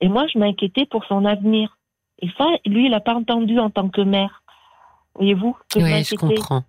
Et 0.00 0.08
moi, 0.08 0.26
je 0.32 0.38
m'inquiétais 0.38 0.86
pour 0.86 1.04
son 1.04 1.24
avenir. 1.24 1.76
Et 2.20 2.28
ça, 2.38 2.46
lui, 2.64 2.86
il 2.86 2.90
n'a 2.90 3.00
pas 3.00 3.14
entendu 3.14 3.58
en 3.58 3.70
tant 3.70 3.88
que 3.88 4.00
mère. 4.00 4.42
Oui, 5.76 6.04
je 6.04 6.14
comprends. 6.14 6.64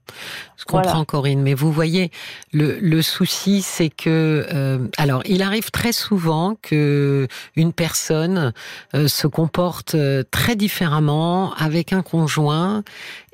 Je 0.57 0.65
comprends, 0.65 0.89
Voilà. 0.89 1.05
Corinne. 1.05 1.41
Mais 1.41 1.53
vous 1.53 1.71
voyez, 1.71 2.11
le, 2.51 2.77
le 2.79 3.01
souci, 3.01 3.61
c'est 3.61 3.89
que, 3.89 4.45
euh, 4.53 4.87
alors, 4.97 5.21
il 5.25 5.41
arrive 5.41 5.71
très 5.71 5.91
souvent 5.91 6.55
que 6.61 7.27
une 7.55 7.73
personne 7.73 8.53
euh, 8.95 9.07
se 9.07 9.27
comporte 9.27 9.95
euh, 9.95 10.23
très 10.31 10.55
différemment 10.55 11.53
avec 11.55 11.93
un 11.93 12.01
conjoint 12.01 12.83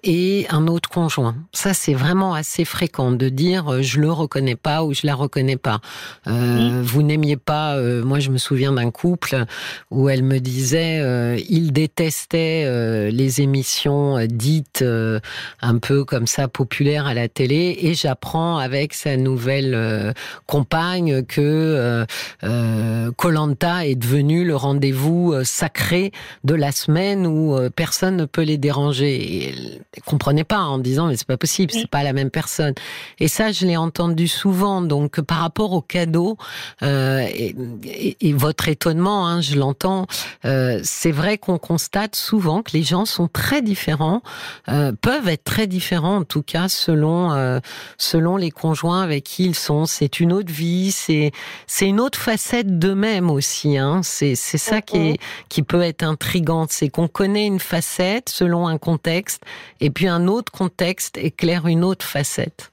et 0.05 0.45
un 0.49 0.67
autre 0.67 0.87
conjoint. 0.89 1.35
Ça, 1.51 1.73
c'est 1.73 1.95
vraiment 1.95 2.33
assez 2.35 2.63
fréquent 2.63 3.11
de 3.11 3.27
dire 3.27 3.67
euh, 3.73 3.81
je 3.81 3.99
le 3.99 4.11
reconnais 4.11 4.55
pas 4.55 4.83
ou 4.83 4.93
je 4.93 5.01
la 5.05 5.15
reconnais 5.15 5.57
pas. 5.57 5.81
Euh, 6.27 6.81
Vous 6.83 7.01
n'aimiez 7.03 7.37
pas. 7.37 7.75
euh, 7.75 8.03
moi, 8.03 8.19
je 8.19 8.29
me 8.29 8.37
souviens 8.37 8.71
d'un 8.71 8.91
couple 8.91 9.43
où 9.91 10.07
elle 10.07 10.23
me 10.23 10.39
disait 10.39 10.99
euh, 10.99 11.37
il 11.49 11.73
détestait 11.73 12.63
euh, 12.65 13.09
les 13.09 13.41
émissions 13.41 14.17
euh, 14.17 14.27
dites 14.27 14.83
euh, 14.83 15.19
un 15.61 15.79
peu 15.79 16.05
comme 16.05 16.27
ça 16.27 16.47
populaires 16.47 17.07
à 17.07 17.13
la 17.15 17.27
télé 17.27 17.75
et 17.81 17.95
j'apprends 17.95 18.57
avec 18.59 18.93
sa 18.93 19.17
nouvelle 19.17 19.73
euh, 19.73 20.13
compagne 20.45 21.23
que 21.25 21.41
euh, 21.41 22.05
euh, 22.43 23.11
Colanta 23.17 23.85
est 23.87 23.95
devenu 23.95 24.45
le 24.45 24.55
rendez-vous 24.55 25.33
sacré 25.43 26.11
de 26.43 26.53
la 26.53 26.71
semaine 26.71 27.25
où 27.25 27.57
personne 27.75 28.17
ne 28.17 28.25
peut 28.25 28.43
les 28.43 28.57
déranger. 28.59 29.49
Et 29.94 29.94
comprenait 30.05 30.43
pas 30.43 30.61
en 30.61 30.77
disant 30.77 31.07
mais 31.07 31.15
c'est 31.17 31.27
pas 31.27 31.37
possible, 31.37 31.71
c'est 31.71 31.87
pas 31.89 32.03
la 32.03 32.13
même 32.13 32.29
personne. 32.29 32.73
Et 33.19 33.27
ça, 33.27 33.51
je 33.51 33.65
l'ai 33.65 33.77
entendu 33.77 34.27
souvent. 34.27 34.81
Donc 34.81 35.21
par 35.21 35.39
rapport 35.39 35.73
aux 35.73 35.81
cadeaux 35.81 36.37
euh, 36.83 37.19
et, 37.33 37.55
et- 37.85 38.17
et 38.29 38.33
votre 38.33 38.67
étonnement, 38.67 39.27
hein, 39.27 39.41
je 39.41 39.55
l'entends. 39.55 40.07
euh, 40.45 40.79
c'est 40.83 41.11
vrai 41.11 41.37
qu'on 41.37 41.57
constate 41.57 42.15
souvent 42.15 42.61
que 42.61 42.71
les 42.73 42.83
gens 42.83 43.05
sont 43.05 43.27
très 43.27 43.61
différents, 43.61 44.21
euh, 44.69 44.91
peuvent 44.99 45.27
être 45.27 45.43
très 45.43 45.67
différents 45.67 46.17
en 46.17 46.23
tout 46.23 46.41
cas 46.41 46.67
selon 46.69 47.31
euh, 47.33 47.59
selon 47.97 48.37
les 48.37 48.51
conjoints 48.51 49.01
avec 49.01 49.23
qui 49.23 49.45
ils 49.45 49.55
sont. 49.55 49.85
C'est 49.85 50.19
une 50.19 50.31
autre 50.33 50.51
vie, 50.51 50.91
c'est 50.91 51.31
c'est 51.67 51.87
une 51.87 51.99
autre 51.99 52.19
facette 52.19 52.79
d'eux-mêmes 52.79 53.29
aussi. 53.29 53.77
Hein. 53.77 54.01
C'est 54.03 54.35
c'est 54.35 54.57
ça 54.57 54.81
qui 54.81 54.97
est 54.97 55.17
qui 55.49 55.63
peut 55.63 55.81
être 55.81 56.03
intrigant, 56.03 56.65
c'est 56.69 56.89
qu'on 56.89 57.07
connaît 57.07 57.45
une 57.45 57.59
facette 57.59 58.29
selon 58.29 58.67
un 58.67 58.77
contexte, 58.77 59.41
et 59.81 59.84
puis 59.89 60.07
un 60.07 60.27
autre 60.27 60.51
contexte 60.51 61.17
éclaire 61.17 61.67
une 61.67 61.83
autre 61.83 62.05
facette. 62.05 62.71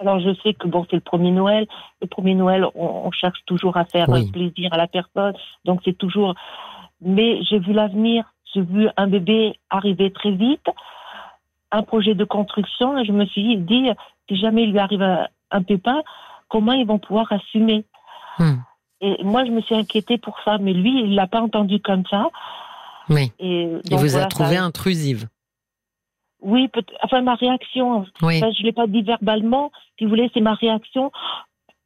Alors 0.00 0.20
je 0.20 0.32
sais 0.42 0.54
que 0.54 0.68
bon, 0.68 0.86
c'est 0.88 0.96
le 0.96 1.02
premier 1.02 1.32
Noël. 1.32 1.66
Le 2.00 2.06
premier 2.06 2.34
Noël, 2.34 2.64
on, 2.74 2.86
on 3.06 3.10
cherche 3.10 3.40
toujours 3.46 3.76
à 3.76 3.84
faire 3.84 4.08
Oui. 4.08 4.26
euh, 4.28 4.32
plaisir 4.32 4.72
à 4.72 4.76
la 4.76 4.86
personne. 4.86 5.34
Donc 5.64 5.80
c'est 5.84 5.98
toujours. 5.98 6.34
Mais 7.00 7.42
j'ai 7.44 7.58
vu 7.58 7.72
l'avenir 7.72 8.24
J'ai 8.54 8.62
vu 8.62 8.88
un 8.96 9.06
bébé 9.08 9.58
arriver 9.70 10.12
très 10.12 10.30
vite, 10.30 10.66
un 11.70 11.82
projet 11.82 12.14
de 12.14 12.24
construction, 12.24 12.96
et 12.98 13.04
je 13.04 13.12
me 13.12 13.26
suis 13.26 13.56
dit, 13.58 13.90
si 14.28 14.36
jamais 14.36 14.62
il 14.64 14.72
lui 14.72 14.78
arrive 14.78 15.02
un 15.50 15.62
pépin, 15.62 16.02
comment 16.48 16.72
ils 16.72 16.86
vont 16.86 16.98
pouvoir 16.98 17.30
assumer? 17.32 17.84
Hmm. 18.38 18.56
Et 19.00 19.22
moi, 19.22 19.44
je 19.44 19.50
me 19.50 19.60
suis 19.60 19.74
inquiétée 19.74 20.18
pour 20.18 20.36
ça, 20.44 20.58
mais 20.58 20.72
lui, 20.72 21.02
il 21.04 21.14
l'a 21.14 21.26
pas 21.26 21.40
entendu 21.40 21.78
comme 21.80 22.04
ça. 22.10 22.28
Oui. 23.08 23.32
Et 23.38 23.68
il 23.84 23.96
vous 23.96 24.16
a 24.16 24.24
trouvé 24.26 24.56
intrusive. 24.56 25.28
Oui, 26.40 26.70
enfin 27.02 27.22
ma 27.22 27.34
réaction. 27.34 28.06
Oui. 28.22 28.38
je 28.38 28.62
l'ai 28.62 28.72
pas 28.72 28.86
dit 28.86 29.02
verbalement. 29.02 29.72
Si 29.98 30.04
vous 30.04 30.10
voulez, 30.10 30.30
c'est 30.32 30.40
ma 30.40 30.54
réaction, 30.54 31.10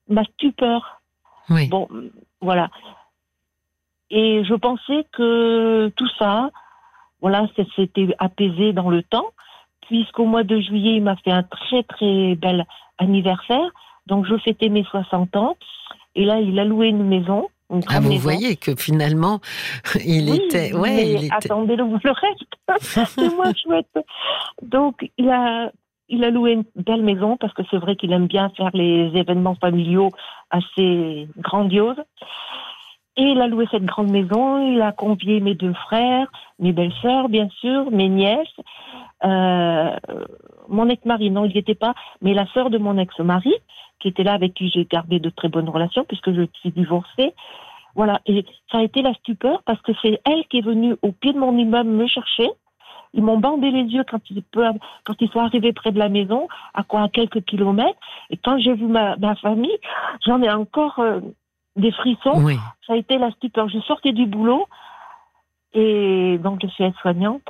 ma 0.09 0.25
stupeur. 0.25 1.01
Oui. 1.49 1.69
Bon, 1.69 1.89
voilà. 2.41 2.71
Et 4.11 4.45
je 4.45 4.55
pensais 4.55 5.07
que 5.13 5.91
tout 5.97 6.09
ça, 6.19 6.51
voilà, 7.23 7.47
c'était 7.57 8.15
apaisé 8.19 8.73
dans 8.75 8.91
le 8.91 9.03
temps, 9.03 9.31
puisqu'au 9.89 10.27
mois 10.27 10.43
de 10.45 10.61
juillet, 10.61 10.97
il 10.97 11.03
m'a 11.03 11.17
fait 11.17 11.33
un 11.33 11.43
très 11.43 11.83
très 11.85 12.35
bel 12.35 12.67
anniversaire. 12.99 13.71
Donc 14.07 14.27
je 14.27 14.37
fêtais 14.37 14.69
mes 14.69 14.85
60 14.85 15.35
ans. 15.37 15.57
Et 16.15 16.27
là, 16.27 16.41
il 16.41 16.59
a 16.59 16.65
loué 16.65 16.89
une 16.89 17.07
maison. 17.07 17.49
Ah, 17.89 18.01
vous 18.01 18.19
voyez 18.19 18.57
que 18.57 18.75
finalement, 18.75 19.41
il 20.05 20.35
était. 20.35 20.75
Ouais, 20.75 21.13
il 21.13 21.33
attendez 21.33 21.77
le, 21.77 21.85
le 21.85 22.11
reste. 22.79 23.11
c'est 23.15 23.35
moins 23.35 23.53
chouette. 23.55 23.99
Donc, 24.63 25.09
il 25.19 25.29
a, 25.31 25.71
il 26.09 26.25
a 26.25 26.31
loué 26.31 26.53
une 26.53 26.65
belle 26.77 27.03
maison 27.03 27.37
parce 27.37 27.55
que 27.55 27.63
c'est 27.71 27.79
vrai 27.79 27.97
qu'il 27.97 28.13
aime 28.13 28.27
bien 28.27 28.51
faire 28.57 28.71
les 28.75 29.11
événements 29.15 29.57
familiaux 29.57 30.11
assez 30.51 31.29
grandioses. 31.39 32.03
Et 33.17 33.23
il 33.23 33.41
a 33.43 33.47
loué 33.47 33.67
cette 33.71 33.85
grande 33.85 34.11
maison, 34.11 34.67
il 34.73 34.81
a 34.81 34.93
convié 34.93 35.41
mes 35.41 35.55
deux 35.55 35.75
frères, 35.75 36.31
mes 36.59 36.73
belles-sœurs, 36.73 37.29
bien 37.29 37.49
sûr, 37.61 37.91
mes 37.91 38.09
nièces, 38.09 38.49
euh, 39.25 39.95
mon 40.69 40.89
ex-mari, 40.89 41.31
non, 41.31 41.45
il 41.45 41.53
n'y 41.53 41.59
était 41.59 41.75
pas, 41.75 41.95
mais 42.23 42.33
la 42.33 42.47
sœur 42.55 42.71
de 42.71 42.79
mon 42.79 42.97
ex-mari, 42.97 43.53
qui 44.01 44.09
était 44.09 44.25
là 44.25 44.33
avec 44.33 44.55
qui 44.55 44.71
j'ai 44.71 44.87
gardé 44.87 45.21
de 45.21 45.29
très 45.29 45.49
bonnes 45.49 45.69
relations 45.69 46.05
puisque 46.05 46.33
je 46.33 46.43
suis 46.61 46.71
divorcée. 46.71 47.35
Voilà, 47.95 48.21
et 48.25 48.47
ça 48.71 48.79
a 48.79 48.83
été 48.83 49.03
la 49.03 49.13
stupeur 49.15 49.63
parce 49.65 49.81
que 49.83 49.93
c'est 50.01 50.21
elle 50.25 50.47
qui 50.49 50.59
est 50.59 50.65
venue 50.65 50.97
au 51.03 51.13
pied 51.13 51.35
de 51.35 51.39
mon 51.39 51.57
immeuble 51.57 51.91
me 51.91 52.07
chercher. 52.07 52.49
Ils 53.15 53.23
m'ont 53.23 53.39
bandé 53.39 53.71
les 53.71 53.83
yeux 53.83 54.05
quand 54.11 54.23
ils, 54.31 54.43
sont 55.31 55.41
arrivés 55.41 55.75
près 55.75 55.93
de 55.93 55.99
la 55.99 56.09
maison, 56.09 56.49
à 56.73 56.83
quoi 56.83 57.11
quelques 57.11 57.45
kilomètres. 57.45 57.99
Et 58.31 58.39
quand 58.39 58.59
j'ai 58.59 58.73
vu 58.73 58.87
ma, 58.87 59.17
ma 59.17 59.35
famille, 59.37 59.77
j'en 60.25 60.41
ai 60.41 60.51
encore 60.51 60.99
euh, 60.99 61.21
des 61.77 61.93
frissons. 61.93 62.43
Oui. 62.43 62.57
Ça 62.87 62.95
a 62.95 62.97
été 62.97 63.19
la 63.19 63.31
stupeur. 63.33 63.69
Je 63.69 63.79
sortais 63.81 64.13
du 64.13 64.27
boulot 64.27 64.67
et 65.75 66.39
donc 66.43 66.61
je 66.63 66.69
suis 66.69 66.85
aide-soignante. 66.85 67.43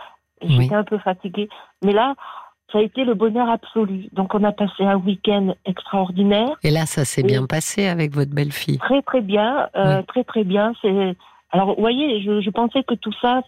J'étais 0.43 0.75
un 0.75 0.85
peu 0.85 0.99
fatiguée. 0.99 1.49
Mais 1.85 1.93
là, 1.93 2.15
ça 2.73 2.79
a 2.79 2.83
été 2.83 3.05
le 3.05 3.15
bonheur 3.15 3.49
absolu. 3.49 4.09
Donc 4.13 4.35
on 4.35 4.43
a 4.45 4.53
passé 4.53 4.85
un 4.85 4.97
week-end 4.97 5.55
extraordinaire. 5.65 6.57
Et 6.63 6.71
là, 6.71 6.87
ça 6.87 7.05
s'est 7.05 7.23
bien 7.23 7.47
passé 7.47 7.87
avec 7.87 8.13
votre 8.13 8.35
belle-fille. 8.35 8.79
Très 8.79 9.03
très 9.03 9.21
bien, 9.21 9.69
euh, 9.77 10.03
très 10.03 10.25
très 10.25 10.45
bien. 10.45 10.73
C'est 10.81 11.17
alors 11.51 11.75
vous 11.75 11.81
voyez, 11.81 12.23
je, 12.23 12.51
pensais 12.51 12.83
que 12.83 12.95
tout 12.95 13.13
ça 13.21 13.43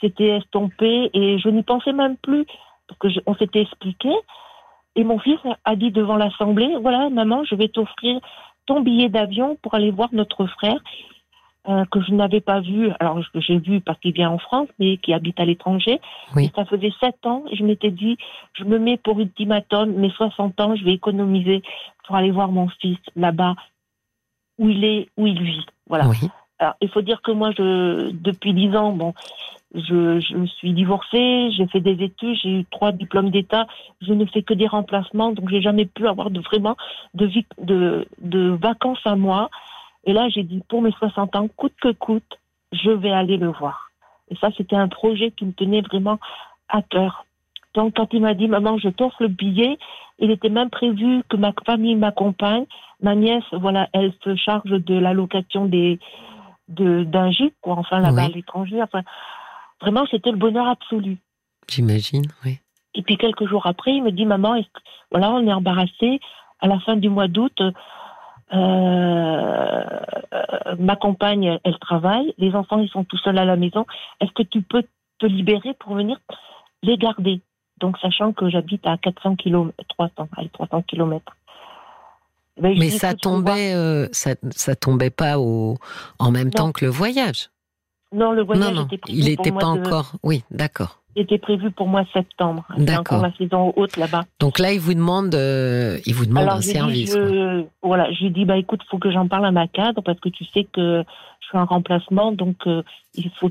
c'était 0.00 0.36
estompé 0.36 1.10
et 1.14 1.38
je 1.38 1.48
n'y 1.48 1.62
pensais 1.62 1.92
même 1.92 2.16
plus 2.18 2.44
parce 2.86 2.98
que 2.98 3.20
on 3.26 3.34
s'était 3.34 3.62
expliqué. 3.62 4.10
Et 4.96 5.04
mon 5.04 5.18
fils 5.18 5.38
a 5.64 5.76
dit 5.76 5.90
devant 5.90 6.16
l'assemblée, 6.16 6.76
voilà 6.82 7.08
maman, 7.10 7.44
je 7.44 7.54
vais 7.54 7.68
t'offrir 7.68 8.20
ton 8.70 8.82
billet 8.82 9.08
d'avion 9.08 9.58
pour 9.62 9.74
aller 9.74 9.90
voir 9.90 10.10
notre 10.12 10.46
frère. 10.46 10.80
Euh, 11.68 11.84
que 11.90 12.00
je 12.00 12.12
n'avais 12.12 12.40
pas 12.40 12.60
vu, 12.60 12.90
alors 13.00 13.20
j'ai 13.34 13.58
vu 13.58 13.82
parce 13.82 14.00
qu'il 14.00 14.14
vient 14.14 14.30
en 14.30 14.38
France, 14.38 14.68
mais 14.78 14.96
qui 14.96 15.12
habite 15.12 15.38
à 15.38 15.44
l'étranger. 15.44 16.00
Oui. 16.34 16.50
ça 16.56 16.64
faisait 16.64 16.92
sept 17.00 17.26
ans, 17.26 17.44
je 17.52 17.62
m'étais 17.62 17.90
dit, 17.90 18.16
je 18.54 18.64
me 18.64 18.78
mets 18.78 18.96
pour 18.96 19.20
ultimatum, 19.20 19.92
mes 19.92 20.08
60 20.08 20.58
ans, 20.58 20.74
je 20.74 20.82
vais 20.84 20.94
économiser 20.94 21.62
pour 22.06 22.16
aller 22.16 22.30
voir 22.30 22.50
mon 22.50 22.68
fils 22.80 22.96
là-bas, 23.14 23.56
où 24.58 24.70
il 24.70 24.84
est, 24.84 25.10
où 25.18 25.26
il 25.26 25.42
vit. 25.42 25.66
Voilà. 25.86 26.06
Alors, 26.58 26.76
il 26.80 26.88
faut 26.88 27.02
dire 27.02 27.20
que 27.20 27.30
moi, 27.30 27.50
je, 27.50 28.10
depuis 28.10 28.54
dix 28.54 28.74
ans, 28.74 28.92
bon, 28.92 29.12
je, 29.74 30.20
je 30.20 30.46
suis 30.46 30.72
divorcée, 30.72 31.50
j'ai 31.52 31.66
fait 31.68 31.80
des 31.80 32.02
études, 32.04 32.36
j'ai 32.42 32.60
eu 32.60 32.64
trois 32.70 32.92
diplômes 32.92 33.30
d'État, 33.30 33.66
je 34.00 34.12
ne 34.12 34.24
fais 34.26 34.42
que 34.42 34.54
des 34.54 34.66
remplacements, 34.66 35.32
donc 35.32 35.48
j'ai 35.48 35.62
jamais 35.62 35.86
pu 35.86 36.08
avoir 36.08 36.30
de 36.30 36.40
vraiment 36.40 36.76
de, 37.14 37.30
de, 37.58 38.06
de 38.20 38.50
vacances 38.50 39.04
à 39.04 39.16
moi. 39.16 39.48
Et 40.04 40.12
là, 40.12 40.28
j'ai 40.28 40.42
dit, 40.42 40.62
pour 40.68 40.82
mes 40.82 40.92
60 40.92 41.36
ans, 41.36 41.48
coûte 41.48 41.74
que 41.80 41.92
coûte, 41.92 42.38
je 42.72 42.90
vais 42.90 43.12
aller 43.12 43.36
le 43.36 43.48
voir. 43.48 43.90
Et 44.30 44.36
ça, 44.36 44.48
c'était 44.56 44.76
un 44.76 44.88
projet 44.88 45.30
qui 45.30 45.44
me 45.44 45.52
tenait 45.52 45.82
vraiment 45.82 46.18
à 46.68 46.82
cœur. 46.82 47.26
Donc, 47.74 47.94
quand 47.96 48.12
il 48.12 48.22
m'a 48.22 48.34
dit, 48.34 48.48
maman, 48.48 48.78
je 48.78 48.88
t'offre 48.88 49.22
le 49.22 49.28
billet, 49.28 49.78
il 50.18 50.30
était 50.30 50.48
même 50.48 50.70
prévu 50.70 51.22
que 51.28 51.36
ma 51.36 51.52
famille 51.64 51.94
m'accompagne. 51.94 52.66
Ma 53.02 53.14
nièce, 53.14 53.44
voilà, 53.52 53.88
elle 53.92 54.12
se 54.24 54.34
charge 54.36 54.70
de 54.70 54.94
l'allocation 54.98 55.66
des, 55.66 55.98
de, 56.68 57.04
d'un 57.04 57.30
gîte, 57.30 57.54
quoi, 57.60 57.74
enfin, 57.74 58.00
là-bas 58.00 58.24
à 58.24 58.28
l'étranger. 58.28 58.82
Enfin, 58.82 59.02
vraiment, 59.80 60.06
c'était 60.10 60.30
le 60.30 60.36
bonheur 60.36 60.66
absolu. 60.66 61.18
J'imagine, 61.68 62.26
oui. 62.44 62.58
Et 62.94 63.02
puis, 63.02 63.16
quelques 63.16 63.46
jours 63.46 63.66
après, 63.66 63.92
il 63.92 64.02
me 64.02 64.10
dit, 64.10 64.26
maman, 64.26 64.60
voilà, 65.10 65.30
on 65.30 65.46
est 65.46 65.52
embarrassé. 65.52 66.20
À 66.60 66.66
la 66.66 66.78
fin 66.80 66.96
du 66.96 67.08
mois 67.08 67.28
d'août, 67.28 67.58
euh, 68.52 69.82
ma 70.78 70.96
compagne, 70.96 71.58
elle 71.64 71.78
travaille, 71.78 72.34
les 72.36 72.54
enfants, 72.54 72.80
ils 72.80 72.90
sont 72.90 73.04
tout 73.04 73.16
seuls 73.18 73.38
à 73.38 73.44
la 73.44 73.56
maison. 73.56 73.86
Est-ce 74.20 74.32
que 74.32 74.42
tu 74.42 74.62
peux 74.62 74.82
te 75.18 75.26
libérer 75.26 75.74
pour 75.74 75.94
venir 75.94 76.18
les 76.82 76.96
garder? 76.98 77.40
Donc, 77.78 77.96
sachant 77.98 78.32
que 78.32 78.50
j'habite 78.50 78.86
à 78.86 78.98
400 78.98 79.36
km, 79.36 79.72
300, 79.88 80.28
300 80.52 80.82
km. 80.82 81.34
Mais 82.60 82.90
ça 82.90 83.14
tombait, 83.14 83.74
euh, 83.74 84.06
ça, 84.12 84.34
ça, 84.50 84.76
tombait 84.76 85.10
pas 85.10 85.38
au, 85.38 85.78
en 86.18 86.30
même 86.30 86.50
temps 86.50 86.72
que 86.72 86.84
le 86.84 86.90
voyage. 86.90 87.48
Non, 88.12 88.32
le 88.32 88.42
voyage 88.42 88.74
non, 88.74 88.86
était 88.86 89.00
il 89.08 89.24
n'était 89.24 89.52
pas 89.52 89.66
encore. 89.66 90.12
Oui, 90.22 90.42
d'accord 90.50 91.00
était 91.16 91.38
prévu 91.38 91.70
pour 91.70 91.88
moi 91.88 92.04
septembre. 92.12 92.66
D'accord. 92.76 93.22
la 93.22 93.32
saison 93.34 93.72
haute 93.76 93.96
là-bas. 93.96 94.24
Donc 94.38 94.58
là, 94.58 94.72
il 94.72 94.80
vous 94.80 94.94
demande, 94.94 95.34
euh, 95.34 95.98
il 96.06 96.14
vous 96.14 96.26
demande 96.26 96.48
un 96.48 96.60
service. 96.60 97.14
je, 97.14 97.64
voilà, 97.82 98.10
je 98.12 98.24
lui 98.24 98.30
dis 98.30 98.44
bah 98.44 98.56
écoute, 98.56 98.80
faut 98.90 98.98
que 98.98 99.10
j'en 99.10 99.28
parle 99.28 99.46
à 99.46 99.50
ma 99.50 99.66
cadre 99.68 100.02
parce 100.02 100.20
que 100.20 100.28
tu 100.28 100.44
sais 100.46 100.64
que 100.64 101.04
je 101.40 101.46
suis 101.46 101.58
en 101.58 101.64
remplacement, 101.64 102.32
donc 102.32 102.56
euh, 102.66 102.82
il 103.14 103.30
faut 103.38 103.50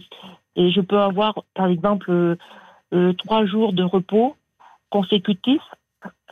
et 0.56 0.72
je 0.72 0.82
peux 0.82 1.00
avoir 1.00 1.44
par 1.54 1.68
exemple 1.68 2.12
euh, 2.12 3.14
trois 3.14 3.46
jours 3.46 3.74
de 3.74 3.84
repos 3.84 4.36
consécutifs 4.90 5.62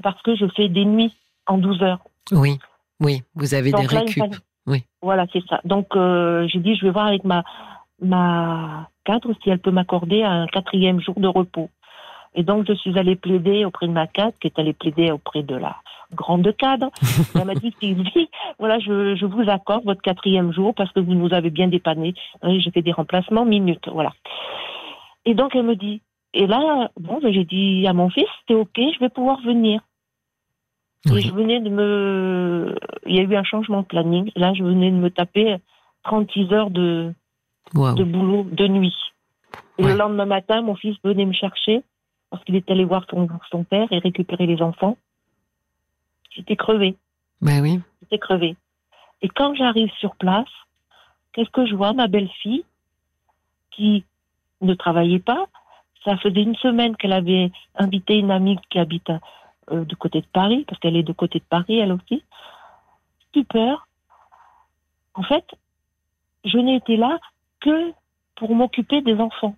parce 0.02 0.22
que 0.22 0.36
je 0.36 0.46
fais 0.56 0.70
des 0.70 0.86
nuits 0.86 1.14
en 1.46 1.58
12 1.58 1.84
heures. 1.84 2.00
Oui, 2.32 2.58
oui, 3.00 3.24
vous 3.36 3.54
avez 3.54 3.72
des 3.72 3.86
récup. 3.86 4.24
Oui. 4.66 4.84
Voilà, 5.02 5.28
c'est 5.32 5.44
ça. 5.48 5.62
Donc 5.66 5.88
j'ai 5.94 6.60
dit 6.60 6.76
je 6.76 6.86
vais 6.86 6.92
voir 6.92 7.08
avec 7.08 7.24
ma 7.24 7.44
ma 8.02 8.90
cadre 9.06 9.34
si 9.42 9.50
elle 9.50 9.60
peut 9.60 9.72
m'accorder 9.72 10.24
un 10.24 10.48
quatrième 10.48 11.00
jour 11.00 11.16
de 11.18 11.28
repos. 11.28 11.70
Et 12.36 12.44
donc, 12.44 12.68
je 12.68 12.74
suis 12.74 12.98
allée 13.00 13.16
plaider 13.16 13.66
auprès 13.66 13.88
de 13.88 13.92
ma 13.92 14.06
cadre, 14.06 14.34
qui 14.40 14.48
est 14.48 14.60
allée 14.60 14.74
plaider 14.74 15.12
auprès 15.12 15.44
de 15.44 15.56
la 15.56 15.78
grande 16.14 16.56
cadre. 16.56 16.92
elle 17.36 17.46
m'a 17.46 17.56
dit, 17.56 17.74
Sylvie, 17.80 18.30
voilà, 18.60 18.80
je, 18.80 19.16
je 19.16 19.26
vous 19.26 19.50
accorde 19.50 19.86
votre 19.86 20.02
quatrième 20.02 20.54
jour 20.54 20.74
parce 20.76 20.92
que 20.92 21.00
vous 21.00 21.16
nous 21.16 21.34
avez 21.34 21.50
bien 21.50 21.68
dépanné. 21.68 22.14
J'ai 22.44 22.72
fait 22.72 22.82
des 22.82 22.92
remplacements 22.92 23.46
minutes, 23.46 23.90
voilà. 23.92 24.12
Et 25.26 25.34
donc, 25.34 25.56
elle 25.56 25.64
me 25.64 25.76
dit, 25.76 26.02
et 26.34 26.46
là, 26.46 26.92
bon, 26.98 27.20
ben, 27.22 27.34
j'ai 27.34 27.46
dit 27.46 27.86
à 27.88 27.94
mon 27.94 28.10
fils, 28.10 28.28
c'est 28.48 28.54
OK, 28.54 28.76
je 28.78 29.00
vais 29.00 29.10
pouvoir 29.10 29.42
venir. 29.42 29.82
Et 31.16 31.22
je 31.22 31.34
venais 31.34 31.60
de 31.62 31.70
me. 31.70 32.76
Il 33.06 33.16
y 33.16 33.20
a 33.20 33.24
eu 33.24 33.36
un 33.36 33.44
changement 33.44 33.82
de 33.82 33.88
planning. 33.88 34.30
Là, 34.36 34.54
je 34.54 34.64
venais 34.64 34.92
de 34.92 34.98
me 34.98 35.10
taper 35.10 35.56
36 36.04 36.52
heures 36.52 36.70
de, 36.70 37.14
de 37.74 38.04
boulot 38.04 38.44
de 38.44 38.68
nuit. 38.68 38.96
Et 39.78 39.84
le 39.84 39.96
lendemain 39.96 40.26
matin, 40.26 40.62
mon 40.62 40.76
fils 40.76 40.98
venait 41.04 41.26
me 41.26 41.34
chercher 41.34 41.84
parce 42.30 42.44
qu'il 42.44 42.56
est 42.56 42.70
allé 42.70 42.84
voir 42.84 43.06
son, 43.10 43.28
son 43.50 43.64
père 43.64 43.88
et 43.92 44.00
récupérer 44.00 44.46
les 44.46 44.62
enfants. 44.62 44.98
J'étais 46.32 46.56
crevée. 46.56 46.96
Ben 47.42 47.62
oui. 47.62 47.80
J'étais 48.02 48.18
crevée. 48.18 48.56
Et 49.22 49.30
quand 49.30 49.56
j'arrive 49.56 49.92
sur 50.00 50.16
place, 50.16 50.50
qu'est-ce 51.34 51.50
que 51.50 51.66
je 51.66 51.76
vois? 51.76 51.94
Ma 51.94 52.08
belle-fille, 52.08 52.66
qui 53.72 54.04
ne 54.62 54.74
travaillait 54.74 55.20
pas, 55.20 55.46
ça 56.04 56.18
faisait 56.18 56.42
une 56.42 56.56
semaine 56.56 56.96
qu'elle 56.96 57.14
avait 57.14 57.52
invité 57.76 58.16
une 58.18 58.32
amie 58.32 58.58
qui 58.70 58.80
habite 58.80 59.12
euh, 59.72 59.86
du 59.86 59.96
côté 59.96 60.22
de 60.22 60.28
Paris, 60.28 60.66
parce 60.68 60.80
qu'elle 60.80 60.96
est 60.96 61.04
de 61.04 61.14
côté 61.14 61.40
de 61.40 61.44
Paris, 61.44 61.78
elle 61.78 61.92
aussi. 61.92 62.24
Stupeur. 63.30 63.88
En 65.14 65.24
fait, 65.24 65.46
je 66.46 66.58
n'ai 66.58 66.76
été 66.76 66.98
là 66.98 67.20
que 67.62 67.92
pour 68.36 68.54
m'occuper 68.56 69.02
des 69.02 69.16
enfants. 69.16 69.56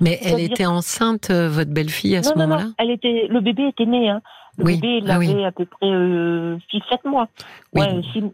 Mais 0.00 0.18
elle 0.22 0.40
était 0.40 0.66
enceinte, 0.66 1.30
euh, 1.30 1.48
votre 1.48 1.70
belle-fille, 1.70 2.16
à 2.16 2.22
ce 2.22 2.36
moment-là 2.38 2.66
Elle 2.78 2.90
était, 2.90 3.26
le 3.28 3.40
bébé 3.40 3.68
était 3.68 3.86
né. 3.86 4.10
Hein. 4.10 4.20
Le 4.58 4.64
bébé, 4.64 5.00
il 5.02 5.10
ah 5.10 5.16
avait 5.16 5.44
à 5.44 5.52
peu 5.52 5.64
près 5.64 5.86
6-7 5.86 5.90
euh, 5.94 7.10
mois. 7.10 7.28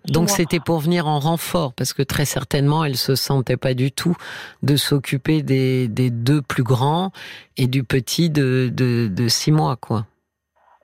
Donc 0.09 0.29
c'était 0.29 0.61
pour 0.61 0.79
venir 0.79 1.07
en 1.07 1.19
renfort, 1.19 1.73
parce 1.73 1.93
que 1.93 2.03
très 2.03 2.25
certainement, 2.25 2.85
elle 2.85 2.97
se 2.97 3.15
sentait 3.15 3.57
pas 3.57 3.75
du 3.75 3.91
tout 3.91 4.17
de 4.63 4.77
s'occuper 4.77 5.43
des, 5.43 5.89
deux 5.89 6.43
plus 6.43 6.63
grands 6.63 7.11
et 7.57 7.67
du 7.67 7.85
petit 7.85 8.31
de, 8.31 8.71
de, 8.71 9.29
6 9.29 9.53
mois, 9.53 9.77
quoi. 9.77 10.07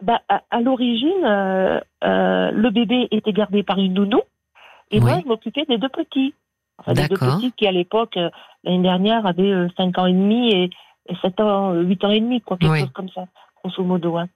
Bah, 0.02 0.21
à, 0.28 0.61
l'origine, 0.61 1.25
euh, 1.25 1.80
euh, 2.04 2.50
le 2.50 2.71
bébé 2.71 3.09
était 3.11 3.33
gardé 3.33 3.62
par 3.62 3.78
une 3.78 3.95
nounou, 3.95 4.21
et 4.90 5.00
moi, 5.00 5.21
je 5.23 5.28
m'occupais 5.28 5.64
des 5.68 5.78
deux 5.78 5.88
petits. 5.88 6.35
Enfin, 6.78 6.92
des 6.92 7.09
deux 7.09 7.16
petits 7.16 7.52
qui, 7.52 7.66
à 7.66 7.73
l'époque, 7.73 8.18
l'année 8.64 8.83
dernière, 8.83 9.26
avaient 9.26 9.68
5 9.76 9.99
ans 9.99 10.06
et 10.06 10.12
demi 10.12 10.52
et, 10.52 10.71
7 11.23 11.40
ans, 11.40 11.73
8 11.73 12.04
ans 12.04 12.11
et 12.11 12.21
demi, 12.21 12.40
quoi, 12.40 12.56
quelque 12.56 12.78
chose 12.78 12.92
comme 12.92 13.09
ça, 13.11 13.26
grosso 13.62 13.83
modo. 13.83 14.16
Hein. 14.18 14.28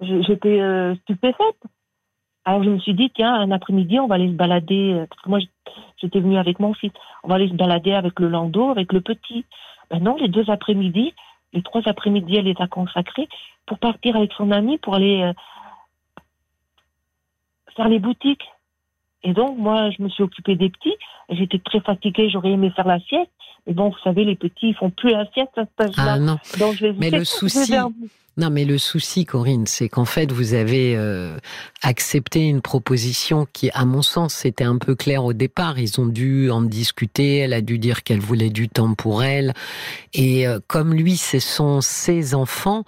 J'étais 0.00 0.60
euh, 0.60 0.94
stupéfaite. 1.02 1.56
Alors 2.44 2.62
je 2.62 2.70
me 2.70 2.78
suis 2.78 2.94
dit, 2.94 3.10
tiens, 3.10 3.34
un 3.34 3.50
après-midi, 3.50 3.98
on 3.98 4.06
va 4.06 4.16
aller 4.16 4.28
se 4.28 4.34
balader, 4.34 4.92
euh, 4.94 5.06
parce 5.06 5.20
que 5.20 5.28
moi 5.28 5.38
j'étais 6.00 6.20
venue 6.20 6.38
avec 6.38 6.60
mon 6.60 6.74
fils, 6.74 6.92
on 7.24 7.28
va 7.28 7.36
aller 7.36 7.48
se 7.48 7.54
balader 7.54 7.92
avec 7.92 8.20
le 8.20 8.28
landau, 8.28 8.70
avec 8.70 8.92
le 8.92 9.00
petit. 9.00 9.44
Ben 9.90 10.00
non, 10.00 10.16
les 10.16 10.28
deux 10.28 10.48
après-midi, 10.48 11.14
les 11.52 11.62
trois 11.62 11.82
après-midi, 11.86 12.36
elle 12.36 12.44
les 12.44 12.54
a 12.58 12.68
consacrés 12.68 13.28
pour 13.66 13.78
partir 13.78 14.14
avec 14.16 14.32
son 14.34 14.52
ami, 14.52 14.78
pour 14.78 14.94
aller 14.94 15.22
euh, 15.22 15.32
faire 17.74 17.88
les 17.88 17.98
boutiques. 17.98 18.44
Et 19.22 19.32
donc, 19.32 19.58
moi, 19.58 19.90
je 19.90 20.02
me 20.02 20.08
suis 20.08 20.22
occupée 20.22 20.56
des 20.56 20.70
petits. 20.70 20.94
J'étais 21.30 21.58
très 21.58 21.80
fatiguée, 21.80 22.30
j'aurais 22.30 22.50
aimé 22.50 22.70
faire 22.74 22.86
la 22.86 23.00
sieste. 23.00 23.30
Mais 23.66 23.74
bon, 23.74 23.88
vous 23.88 23.98
savez, 24.04 24.24
les 24.24 24.36
petits, 24.36 24.68
ils 24.68 24.74
font 24.74 24.90
plus 24.90 25.10
la 25.10 25.26
sieste 25.32 25.56
à 25.56 25.64
ce 25.64 25.84
âge-là. 25.84 26.12
Ah 26.14 26.18
non. 26.18 26.38
Donc, 26.58 26.74
je 26.74 26.86
vais 26.86 26.92
mais 26.92 27.10
le 27.10 27.24
souci, 27.24 27.74
non, 28.38 28.50
mais 28.50 28.66
le 28.66 28.76
souci, 28.76 29.24
Corinne, 29.24 29.66
c'est 29.66 29.88
qu'en 29.88 30.04
fait, 30.04 30.30
vous 30.30 30.52
avez 30.52 30.94
euh, 30.94 31.38
accepté 31.82 32.46
une 32.46 32.60
proposition 32.60 33.46
qui, 33.50 33.70
à 33.70 33.86
mon 33.86 34.02
sens, 34.02 34.34
c'était 34.34 34.64
un 34.64 34.76
peu 34.76 34.94
clair 34.94 35.24
au 35.24 35.32
départ. 35.32 35.78
Ils 35.78 35.98
ont 36.02 36.06
dû 36.06 36.50
en 36.50 36.60
discuter. 36.60 37.38
Elle 37.38 37.54
a 37.54 37.62
dû 37.62 37.78
dire 37.78 38.02
qu'elle 38.02 38.20
voulait 38.20 38.50
du 38.50 38.68
temps 38.68 38.92
pour 38.92 39.24
elle. 39.24 39.54
Et 40.12 40.46
euh, 40.46 40.58
comme 40.66 40.92
lui, 40.92 41.16
ce 41.16 41.38
sont 41.38 41.80
ses 41.80 42.34
enfants, 42.34 42.84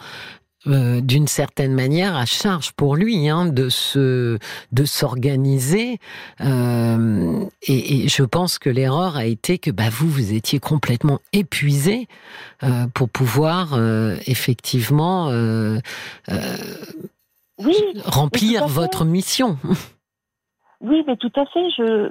euh, 0.67 1.01
d'une 1.01 1.29
certaine 1.29 1.73
manière 1.73 2.17
à 2.17 2.25
charge 2.25 2.73
pour 2.73 2.97
lui 2.97 3.29
hein, 3.29 3.47
de 3.47 3.69
se 3.69 4.39
de 4.73 4.85
s'organiser 4.85 5.99
euh, 6.41 7.45
et, 7.63 8.09
je 8.09 8.25
pense 8.25 8.59
que 8.59 8.69
l'erreur 8.69 9.17
a 9.17 9.25
été 9.25 9.59
que 9.59 9.71
bah, 9.71 9.89
vous 9.89 10.09
vous 10.09 10.35
étiez 10.35 10.59
complètement 10.59 11.21
épuisé 11.33 12.09
euh, 12.65 12.89
pour 12.93 13.09
pouvoir 13.09 13.79
effectivement 14.27 15.27
remplir 18.05 18.67
votre 18.67 19.05
mission. 19.05 19.59
Oui, 20.81 21.05
mais 21.07 21.17
tout 21.17 21.33
à 21.37 21.45
fait. 21.47 21.71
Je... 21.77 22.11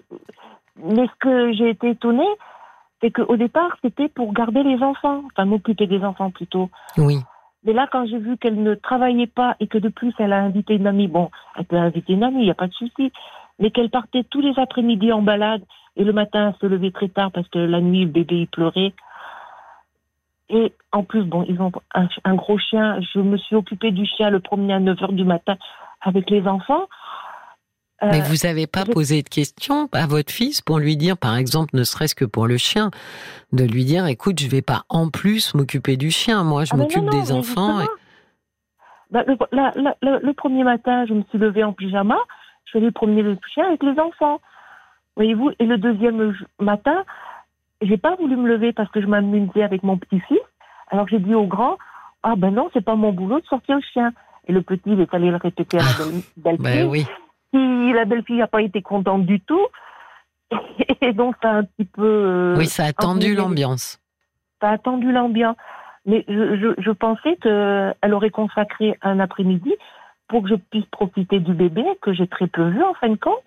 Mais 0.84 1.06
ce 1.08 1.20
que 1.20 1.54
j'ai 1.54 1.70
été 1.70 1.92
étonnée, 1.92 2.28
c'est 3.02 3.12
qu'au 3.12 3.38
départ, 3.38 3.78
c'était 3.82 4.10
pour 4.10 4.34
garder 4.34 4.64
les 4.64 4.82
enfants, 4.82 5.24
enfin 5.32 5.46
m'occuper 5.46 5.88
des 5.88 6.04
enfants 6.04 6.32
plutôt. 6.32 6.70
Oui. 6.98 7.20
Mais 7.68 7.74
là, 7.74 7.86
quand 7.92 8.06
j'ai 8.06 8.18
vu 8.18 8.38
qu'elle 8.38 8.64
ne 8.64 8.76
travaillait 8.76 9.28
pas 9.28 9.58
et 9.60 9.68
que 9.68 9.78
de 9.78 9.90
plus 9.90 10.14
elle 10.20 10.32
a 10.32 10.42
invité 10.42 10.76
une 10.76 10.88
amie, 10.88 11.10
bon, 11.10 11.30
elle 11.58 11.66
peut 11.66 11.76
inviter 11.76 12.14
une 12.14 12.24
amie, 12.24 12.40
il 12.40 12.46
n'y 12.46 12.50
a 12.50 12.56
pas 12.56 12.68
de 12.68 12.74
souci, 12.74 13.12
mais 13.60 13.72
qu'elle 13.72 13.90
partait 13.90 14.24
tous 14.24 14.40
les 14.40 14.58
après-midi 14.58 15.12
en 15.12 15.22
balade 15.22 15.62
et 15.98 16.06
le 16.06 16.14
matin 16.14 16.48
elle 16.48 16.60
se 16.62 16.66
levait 16.66 16.92
très 16.92 17.10
tard 17.10 17.30
parce 17.34 17.50
que 17.50 17.60
la 17.60 17.82
nuit 17.82 18.06
le 18.06 18.12
bébé 18.12 18.36
il 18.38 18.48
pleurait. 18.48 18.94
Et 20.50 20.72
en 20.94 21.04
plus, 21.04 21.24
bon, 21.24 21.44
ils 21.50 21.62
ont 21.62 21.74
un, 21.94 22.36
gros 22.36 22.58
chien. 22.58 23.02
Je 23.14 23.20
me 23.20 23.36
suis 23.36 23.58
occupée 23.58 23.92
du 23.92 24.06
chien, 24.06 24.30
le 24.30 24.40
promener 24.40 24.74
à 24.74 24.80
9 24.80 24.98
h 24.98 25.14
du 25.14 25.26
matin 25.26 25.58
avec 26.00 26.30
les 26.30 26.48
enfants. 26.48 26.88
Mais 28.02 28.22
euh, 28.22 28.26
vous 28.26 28.48
n'avez 28.48 28.68
pas 28.68 28.86
posé 28.86 29.24
de 29.24 29.30
questions 29.30 29.90
à 29.92 30.06
votre 30.06 30.32
fils 30.32 30.62
pour 30.62 30.78
lui 30.78 30.98
dire, 30.98 31.18
par 31.18 31.36
exemple, 31.36 31.76
ne 31.76 31.84
serait-ce 31.84 32.14
que 32.14 32.26
pour 32.26 32.48
le 32.48 32.58
chien, 32.58 32.92
de 33.54 33.64
lui 33.64 33.86
dire, 33.86 34.06
écoute, 34.06 34.40
je 34.40 34.48
vais 34.48 34.62
pas 34.62 34.84
en 34.90 35.10
plus 35.10 35.56
m'occuper 35.56 35.98
du 35.98 36.12
chien, 36.12 36.44
moi 36.44 36.64
je 36.64 36.72
ah, 36.74 36.78
m'occupe 36.78 37.10
des 37.10 37.32
enfants. 37.32 37.80
Bah, 39.10 39.24
le, 39.26 40.32
premier 40.34 40.64
matin, 40.64 41.06
je 41.08 41.14
me 41.14 41.24
suis 41.30 41.40
levée 41.40 41.64
en 41.64 41.74
pyjama, 41.74 42.18
je 42.66 42.70
suis 42.70 42.80
allée 42.80 42.92
promener 42.92 43.24
le 43.24 43.38
chien 43.54 43.66
avec 43.66 43.82
les 43.82 44.00
enfants. 44.00 44.42
Voyez-vous, 45.16 45.52
et 45.58 45.66
le 45.66 45.80
deuxième 45.80 46.36
matin, 46.60 47.04
j'ai 47.82 47.98
pas 47.98 48.16
voulu 48.16 48.36
me 48.36 48.48
lever 48.48 48.74
parce 48.74 48.92
que 48.92 49.02
je 49.02 49.08
m'amusais 49.08 49.64
avec 49.64 49.82
mon 49.82 49.98
petit-fils. 49.98 50.40
Alors 50.90 51.08
j'ai 51.08 51.20
dit 51.20 51.34
au 51.34 51.48
grand, 51.48 51.78
ah 52.22 52.36
ben 52.38 52.52
non, 52.52 52.70
c'est 52.74 52.86
pas 52.86 52.96
mon 52.96 53.12
boulot 53.12 53.40
de 53.40 53.46
sortir 53.46 53.78
le 53.78 53.82
chien. 53.82 54.12
Et 54.48 54.54
le 54.54 54.62
petit, 54.62 54.84
il 54.86 55.02
est 55.02 55.14
allé 55.14 55.32
le 55.32 55.38
répéter 55.38 55.78
à 55.80 55.82
la 56.44 56.52
ben 56.58 56.88
oui 56.88 57.08
la 57.54 58.06
belle-fille 58.06 58.38
n'a 58.38 58.48
pas 58.48 58.62
été 58.62 58.82
contente 58.82 59.26
du 59.26 59.40
tout. 59.42 59.66
Et 61.02 61.14
donc, 61.14 61.36
ça 61.42 61.52
a 61.52 61.54
un 61.56 61.64
petit 61.64 61.86
peu. 61.86 62.04
Euh, 62.04 62.56
oui, 62.58 62.68
ça 62.68 62.86
a 62.86 62.94
tendu 62.94 63.36
l'ambiance. 63.36 64.00
Ça 64.62 64.70
a 64.70 64.78
tendu 64.78 65.12
l'ambiance. 65.12 65.58
Mais 66.06 66.24
je, 66.28 66.74
je, 66.78 66.92
pensais 66.92 67.36
qu'elle 67.42 68.14
aurait 68.14 68.30
consacré 68.30 68.98
un 69.02 69.20
après-midi 69.20 69.74
pour 70.30 70.44
que 70.44 70.50
je 70.50 70.56
puisse 70.56 70.86
profiter 70.86 71.40
du 71.40 71.54
bébé, 71.54 71.84
que 72.02 72.14
j'ai 72.14 72.28
très 72.28 72.48
peu 72.48 72.70
vu 72.70 72.82
en 72.82 72.94
fin 72.94 73.10
de 73.10 73.16
compte. 73.16 73.44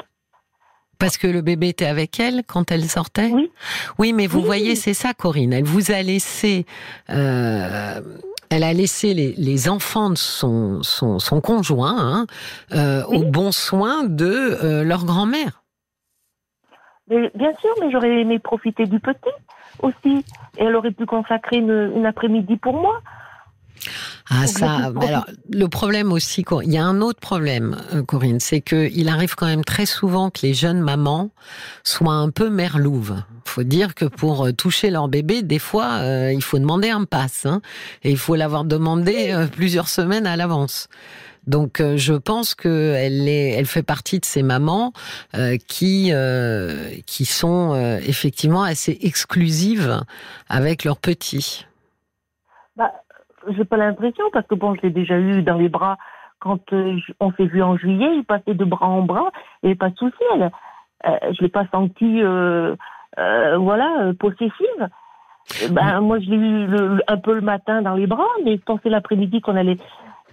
Parce 0.99 1.17
que 1.17 1.27
le 1.27 1.41
bébé 1.41 1.69
était 1.69 1.87
avec 1.87 2.21
elle 2.21 2.43
quand 2.47 2.71
elle 2.71 2.85
sortait? 2.85 3.31
Oui. 3.33 3.51
Oui, 3.99 4.13
mais 4.13 4.27
vous 4.27 4.43
voyez, 4.43 4.77
c'est 4.77 4.93
ça, 4.93 5.15
Corinne. 5.15 5.55
Elle 5.55 5.65
vous 5.65 5.91
a 5.91 6.03
laissé. 6.03 6.67
Euh, 7.09 8.03
elle 8.51 8.65
a 8.65 8.73
laissé 8.73 9.15
les, 9.15 9.69
enfants 9.69 10.11
de 10.11 10.19
son, 10.19 10.83
son, 10.83 11.41
conjoint 11.41 11.97
hein, 11.99 12.27
euh, 12.73 13.05
au 13.05 13.23
bon 13.23 13.53
soin 13.53 14.05
de 14.05 14.27
euh, 14.27 14.85
leur 14.85 15.05
grand-mère. 15.05 15.63
Bien 17.09 17.53
sûr, 17.61 17.71
mais 17.81 17.91
j'aurais 17.91 18.21
aimé 18.21 18.39
profiter 18.39 18.87
du 18.87 19.01
petit 19.01 19.19
aussi. 19.81 20.25
Et 20.59 20.65
elle 20.65 20.77
aurait 20.77 20.93
pu 20.93 21.07
consacrer 21.07 21.57
une 21.57 22.07
après-midi 22.07 22.57
pour 22.57 22.75
moi. 22.75 23.01
Ah 24.33 24.47
ça, 24.47 24.93
alors 25.01 25.27
le 25.53 25.67
problème 25.67 26.13
aussi, 26.13 26.45
il 26.63 26.73
y 26.73 26.79
a 26.79 26.85
un 26.85 27.01
autre 27.01 27.19
problème, 27.19 27.77
euh, 27.93 28.05
Corinne, 28.05 28.39
c'est 28.39 28.61
que 28.61 28.89
il 28.93 29.09
arrive 29.09 29.35
quand 29.35 29.47
même 29.47 29.65
très 29.65 29.87
souvent 29.87 30.31
que 30.31 30.41
les 30.43 30.55
jeunes 30.55 30.81
mamans 30.81 31.31
soient 31.83 32.15
un 32.15 32.31
peu 32.31 32.49
merlouves. 32.49 33.23
Faut 33.51 33.63
dire 33.63 33.95
que 33.95 34.05
pour 34.05 34.47
euh, 34.47 34.53
toucher 34.53 34.91
leur 34.91 35.09
bébé, 35.09 35.43
des 35.43 35.59
fois, 35.59 35.99
euh, 36.01 36.33
il 36.33 36.43
faut 36.43 36.59
demander 36.59 36.91
un 36.91 37.05
pass, 37.05 37.47
hein, 37.47 37.61
et 38.03 38.11
il 38.11 38.17
faut 38.17 38.37
l'avoir 38.37 38.65
demandé 38.65 39.35
plusieurs 39.53 39.89
semaines 39.89 40.27
à 40.27 40.37
l'avance. 40.37 40.89
Donc 41.47 41.83
je 41.97 42.15
pense 42.15 42.55
que 42.55 42.95
elle 42.97 43.27
est, 43.27 43.53
elle 43.53 43.67
fait 43.67 43.83
partie 43.83 44.21
de 44.21 44.27
ces 44.27 44.43
mamans 44.43 44.93
qui 45.67 46.13
qui 47.07 47.25
sont 47.25 47.97
effectivement 48.07 48.63
assez 48.63 48.99
exclusives 49.01 50.03
avec 50.49 50.85
leurs 50.85 50.99
petits. 50.99 51.67
Bah, 52.77 52.93
j'ai 53.49 53.65
pas 53.65 53.79
l'impression 53.79 54.25
parce 54.33 54.47
que 54.47 54.55
bon, 54.55 54.75
je 54.77 54.83
l'ai 54.83 54.91
déjà 54.91 55.19
eu 55.19 55.43
dans 55.43 55.57
les 55.57 55.71
bras 55.71 55.97
quand 56.41 56.73
euh, 56.73 56.99
on 57.21 57.33
s'est 57.33 57.45
vu 57.45 57.63
en 57.63 57.77
juillet, 57.77 58.17
il 58.17 58.25
passait 58.25 58.55
de 58.55 58.65
bras 58.65 58.89
en 58.89 59.03
bras 59.03 59.31
et 59.63 59.75
pas 59.75 59.91
de 59.91 59.97
souci. 59.97 60.23
Elle, 60.35 60.51
euh, 61.07 61.33
je 61.33 61.43
l'ai 61.43 61.49
pas 61.49 61.67
senti, 61.71 62.23
euh, 63.19 63.55
euh 63.55 63.59
voilà, 63.59 64.13
possessive. 64.19 64.89
Ben, 65.71 66.01
moi, 66.01 66.21
je 66.21 66.31
l'ai 66.31 66.37
eu 66.37 67.03
un 67.09 67.17
peu 67.17 67.35
le 67.35 67.41
matin 67.41 67.83
dans 67.83 67.95
les 67.95 68.07
bras, 68.07 68.29
mais 68.45 68.57
je 68.57 68.63
pensais 68.63 68.89
l'après-midi 68.89 69.41
qu'on 69.41 69.57
allait 69.57 69.79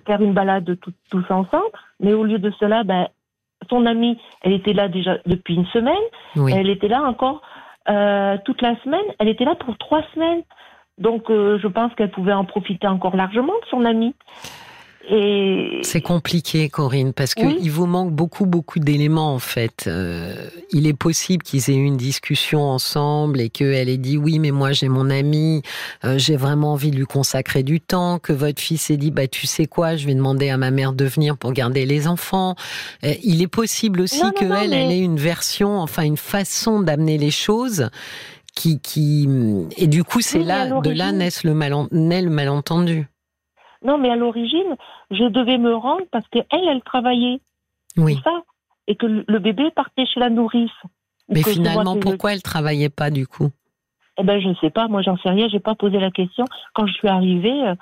faire 0.05 0.21
une 0.21 0.33
balade 0.33 0.77
tous 1.09 1.31
ensemble. 1.31 1.71
Mais 1.99 2.13
au 2.13 2.23
lieu 2.23 2.39
de 2.39 2.51
cela, 2.59 2.83
ben, 2.83 3.07
son 3.69 3.85
amie, 3.85 4.19
elle 4.41 4.53
était 4.53 4.73
là 4.73 4.89
déjà 4.89 5.17
depuis 5.25 5.55
une 5.55 5.65
semaine. 5.67 5.95
Elle 6.35 6.69
était 6.69 6.87
là 6.87 7.01
encore 7.03 7.41
toute 8.45 8.61
la 8.61 8.75
semaine. 8.83 9.05
Elle 9.17 9.29
était 9.29 9.45
là 9.45 9.55
pour 9.55 9.77
trois 9.77 10.03
semaines. 10.13 10.43
Donc, 10.97 11.29
euh, 11.29 11.59
je 11.61 11.67
pense 11.67 11.93
qu'elle 11.93 12.09
pouvait 12.11 12.33
en 12.33 12.45
profiter 12.45 12.87
encore 12.87 13.15
largement 13.15 13.53
de 13.53 13.67
son 13.69 13.85
ami. 13.85 14.15
Et... 15.09 15.79
C'est 15.83 16.01
compliqué, 16.01 16.67
Corinne, 16.67 17.13
parce 17.13 17.33
qu'il 17.33 17.71
vous 17.71 17.85
manque 17.85 18.11
beaucoup, 18.11 18.45
beaucoup 18.45 18.79
d'éléments, 18.79 19.33
en 19.33 19.39
fait. 19.39 19.85
Euh, 19.87 20.49
il 20.71 20.85
est 20.85 20.97
possible 20.97 21.43
qu'ils 21.43 21.69
aient 21.69 21.75
eu 21.75 21.85
une 21.85 21.95
discussion 21.95 22.61
ensemble 22.61 23.39
et 23.39 23.49
qu'elle 23.49 23.87
ait 23.87 23.97
dit 23.97 24.17
oui, 24.17 24.39
mais 24.39 24.51
moi 24.51 24.73
j'ai 24.73 24.89
mon 24.89 25.09
ami, 25.09 25.61
euh, 26.03 26.17
j'ai 26.17 26.35
vraiment 26.35 26.73
envie 26.73 26.91
de 26.91 26.97
lui 26.97 27.05
consacrer 27.05 27.63
du 27.63 27.79
temps, 27.79 28.19
que 28.19 28.33
votre 28.33 28.61
fils 28.61 28.89
ait 28.89 28.97
dit 28.97 29.11
bah 29.11 29.27
tu 29.27 29.47
sais 29.47 29.65
quoi, 29.65 29.95
je 29.95 30.05
vais 30.05 30.15
demander 30.15 30.49
à 30.49 30.57
ma 30.57 30.71
mère 30.71 30.91
de 30.91 31.05
venir 31.05 31.37
pour 31.37 31.53
garder 31.53 31.85
les 31.85 32.07
enfants. 32.07 32.55
il 33.03 33.41
est 33.41 33.47
possible 33.47 34.01
aussi 34.01 34.23
qu'elle 34.37 34.73
elle 34.73 34.91
ait 34.91 34.99
une 34.99 35.17
version, 35.17 35.79
enfin 35.79 36.03
une 36.03 36.17
façon 36.17 36.81
d'amener 36.81 37.17
les 37.17 37.31
choses 37.31 37.89
qui, 38.55 38.79
qui 38.79 39.29
et 39.77 39.87
du 39.87 40.03
coup 40.03 40.21
c'est 40.21 40.43
là 40.43 40.81
de 40.81 40.89
là 40.89 41.11
naît 41.11 41.29
le, 41.43 41.51
le 41.51 42.29
malentendu. 42.29 43.07
Non, 43.83 43.97
mais 43.97 44.09
à 44.09 44.15
l'origine, 44.15 44.75
je 45.11 45.25
devais 45.25 45.57
me 45.57 45.75
rendre 45.75 46.05
parce 46.11 46.27
qu'elle, 46.29 46.45
elle 46.51 46.81
travaillait. 46.81 47.39
Oui. 47.97 48.19
Ça, 48.23 48.31
et 48.87 48.95
que 48.95 49.05
le 49.05 49.39
bébé 49.39 49.69
partait 49.75 50.05
chez 50.05 50.19
la 50.19 50.29
nourrice. 50.29 50.71
Mais 51.29 51.43
finalement, 51.43 51.97
pourquoi 51.99 52.33
elle 52.33 52.41
travaillait 52.41 52.89
pas 52.89 53.09
du 53.09 53.27
coup? 53.27 53.49
Eh 54.17 54.23
ben, 54.23 54.39
je 54.41 54.47
ne 54.47 54.55
sais 54.55 54.69
pas. 54.69 54.87
Moi, 54.87 55.01
j'en 55.01 55.17
sais 55.17 55.29
rien. 55.29 55.47
J'ai 55.49 55.59
pas 55.59 55.75
posé 55.75 55.99
la 55.99 56.11
question. 56.11 56.45
Quand 56.73 56.87
je 56.87 56.93
suis 56.93 57.07
arrivée, 57.07 57.67
euh, 57.67 57.75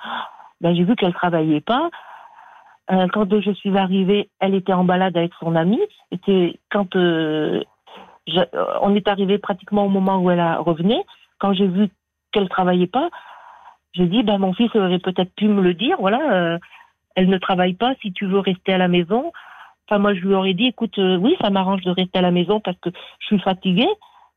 ben, 0.60 0.74
j'ai 0.74 0.84
vu 0.84 0.96
qu'elle 0.96 1.14
travaillait 1.14 1.60
pas. 1.60 1.88
Euh, 2.90 3.06
quand 3.12 3.28
je 3.40 3.50
suis 3.52 3.76
arrivée, 3.76 4.28
elle 4.38 4.54
était 4.54 4.72
en 4.72 4.84
balade 4.84 5.16
avec 5.16 5.32
son 5.40 5.56
amie. 5.56 5.80
C'était 6.12 6.58
quand 6.70 6.94
euh, 6.96 7.62
je, 8.26 8.40
on 8.82 8.94
est 8.94 9.08
arrivé 9.08 9.38
pratiquement 9.38 9.86
au 9.86 9.88
moment 9.88 10.18
où 10.18 10.30
elle 10.30 10.42
revenait. 10.58 11.04
Quand 11.38 11.52
j'ai 11.52 11.66
vu 11.66 11.88
qu'elle 12.32 12.48
travaillait 12.48 12.86
pas, 12.86 13.08
j'ai 13.96 14.06
dit 14.06 14.22
ben 14.22 14.38
mon 14.38 14.52
fils 14.52 14.74
aurait 14.74 14.98
peut-être 14.98 15.34
pu 15.34 15.46
me 15.48 15.62
le 15.62 15.74
dire. 15.74 15.96
Voilà, 15.98 16.20
euh, 16.32 16.58
elle 17.14 17.28
ne 17.28 17.38
travaille 17.38 17.74
pas. 17.74 17.94
Si 18.02 18.12
tu 18.12 18.26
veux 18.26 18.40
rester 18.40 18.72
à 18.72 18.78
la 18.78 18.88
maison, 18.88 19.32
enfin 19.88 19.98
moi 19.98 20.14
je 20.14 20.20
lui 20.20 20.34
aurais 20.34 20.54
dit 20.54 20.66
écoute 20.66 20.98
oui 20.98 21.36
ça 21.40 21.50
m'arrange 21.50 21.82
de 21.82 21.90
rester 21.90 22.18
à 22.18 22.22
la 22.22 22.30
maison 22.30 22.60
parce 22.60 22.78
que 22.78 22.90
je 23.20 23.26
suis 23.26 23.40
fatiguée. 23.40 23.88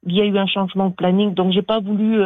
Il 0.03 0.15
y 0.15 0.21
a 0.21 0.25
eu 0.25 0.37
un 0.37 0.47
changement 0.47 0.89
de 0.89 0.95
planning 0.95 1.33
donc 1.33 1.51
j'ai 1.51 1.61
pas 1.61 1.79
voulu 1.79 2.21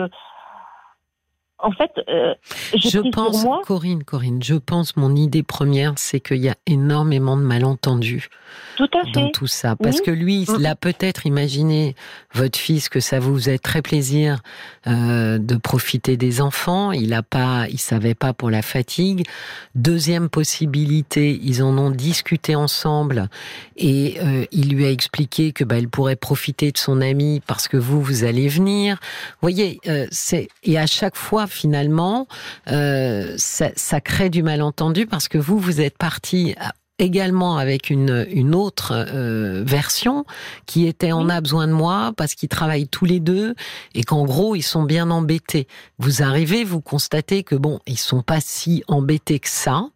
en 1.63 1.71
fait, 1.71 1.91
euh, 2.09 2.33
je 2.75 2.99
pense, 3.09 3.45
Corinne, 3.65 4.03
Corinne, 4.03 4.43
je 4.43 4.55
pense, 4.55 4.97
mon 4.97 5.15
idée 5.15 5.43
première, 5.43 5.93
c'est 5.95 6.19
qu'il 6.19 6.37
y 6.37 6.49
a 6.49 6.55
énormément 6.67 7.37
de 7.37 7.41
malentendus 7.41 8.27
tout 8.75 8.89
à 8.93 9.09
dans 9.11 9.29
tout 9.29 9.47
ça. 9.47 9.77
Parce 9.77 10.01
que 10.01 10.11
lui, 10.11 10.45
il 10.57 10.65
a 10.65 10.75
peut-être 10.75 11.25
imaginé, 11.25 11.95
votre 12.33 12.59
fils, 12.59 12.89
que 12.89 12.99
ça 12.99 13.19
vous 13.19 13.35
faisait 13.35 13.59
très 13.59 13.81
plaisir 13.81 14.41
euh, 14.87 15.37
de 15.37 15.55
profiter 15.55 16.17
des 16.17 16.41
enfants. 16.41 16.91
Il 16.91 17.13
a 17.13 17.23
pas, 17.23 17.67
il 17.69 17.79
savait 17.79 18.15
pas 18.15 18.33
pour 18.33 18.49
la 18.49 18.61
fatigue. 18.61 19.25
Deuxième 19.73 20.27
possibilité, 20.27 21.39
ils 21.41 21.63
en 21.63 21.77
ont 21.77 21.91
discuté 21.91 22.55
ensemble 22.55 23.29
et 23.77 24.17
euh, 24.21 24.45
il 24.51 24.75
lui 24.75 24.85
a 24.85 24.91
expliqué 24.91 25.53
que 25.53 25.63
bah, 25.63 25.77
elle 25.77 25.87
pourrait 25.87 26.17
profiter 26.17 26.73
de 26.73 26.77
son 26.77 26.99
ami 26.99 27.41
parce 27.47 27.69
que 27.69 27.77
vous, 27.77 28.01
vous 28.01 28.25
allez 28.25 28.49
venir. 28.49 28.97
Vous 29.41 29.49
voyez, 29.49 29.79
c'est 30.11 30.49
et 30.63 30.77
à 30.77 30.87
chaque 30.87 31.15
fois 31.15 31.47
finalement, 31.53 32.27
euh, 32.69 33.33
ça, 33.37 33.69
ça 33.75 34.01
crée 34.01 34.29
du 34.29 34.43
malentendu 34.43 35.05
parce 35.05 35.27
que 35.27 35.37
vous, 35.37 35.57
vous 35.57 35.81
êtes 35.81 35.97
parti 35.97 36.55
également 36.99 37.57
avec 37.57 37.89
une, 37.89 38.25
une 38.29 38.53
autre 38.53 38.93
euh, 38.93 39.63
version 39.65 40.25
qui 40.65 40.87
était 40.87 41.11
on 41.11 41.27
a 41.29 41.41
besoin 41.41 41.67
de 41.67 41.73
moi 41.73 42.13
parce 42.15 42.35
qu'ils 42.35 42.49
travaillent 42.49 42.87
tous 42.87 43.05
les 43.05 43.19
deux 43.19 43.55
et 43.95 44.03
qu'en 44.03 44.25
gros 44.25 44.55
ils 44.55 44.61
sont 44.61 44.83
bien 44.83 45.09
embêtés. 45.09 45.67
Vous 45.97 46.21
arrivez, 46.21 46.63
vous 46.63 46.81
constatez 46.81 47.43
que 47.43 47.55
bon, 47.55 47.79
ils 47.87 47.97
sont 47.97 48.21
pas 48.21 48.39
si 48.41 48.83
embêtés 48.87 49.39
que 49.39 49.49
ça, 49.49 49.87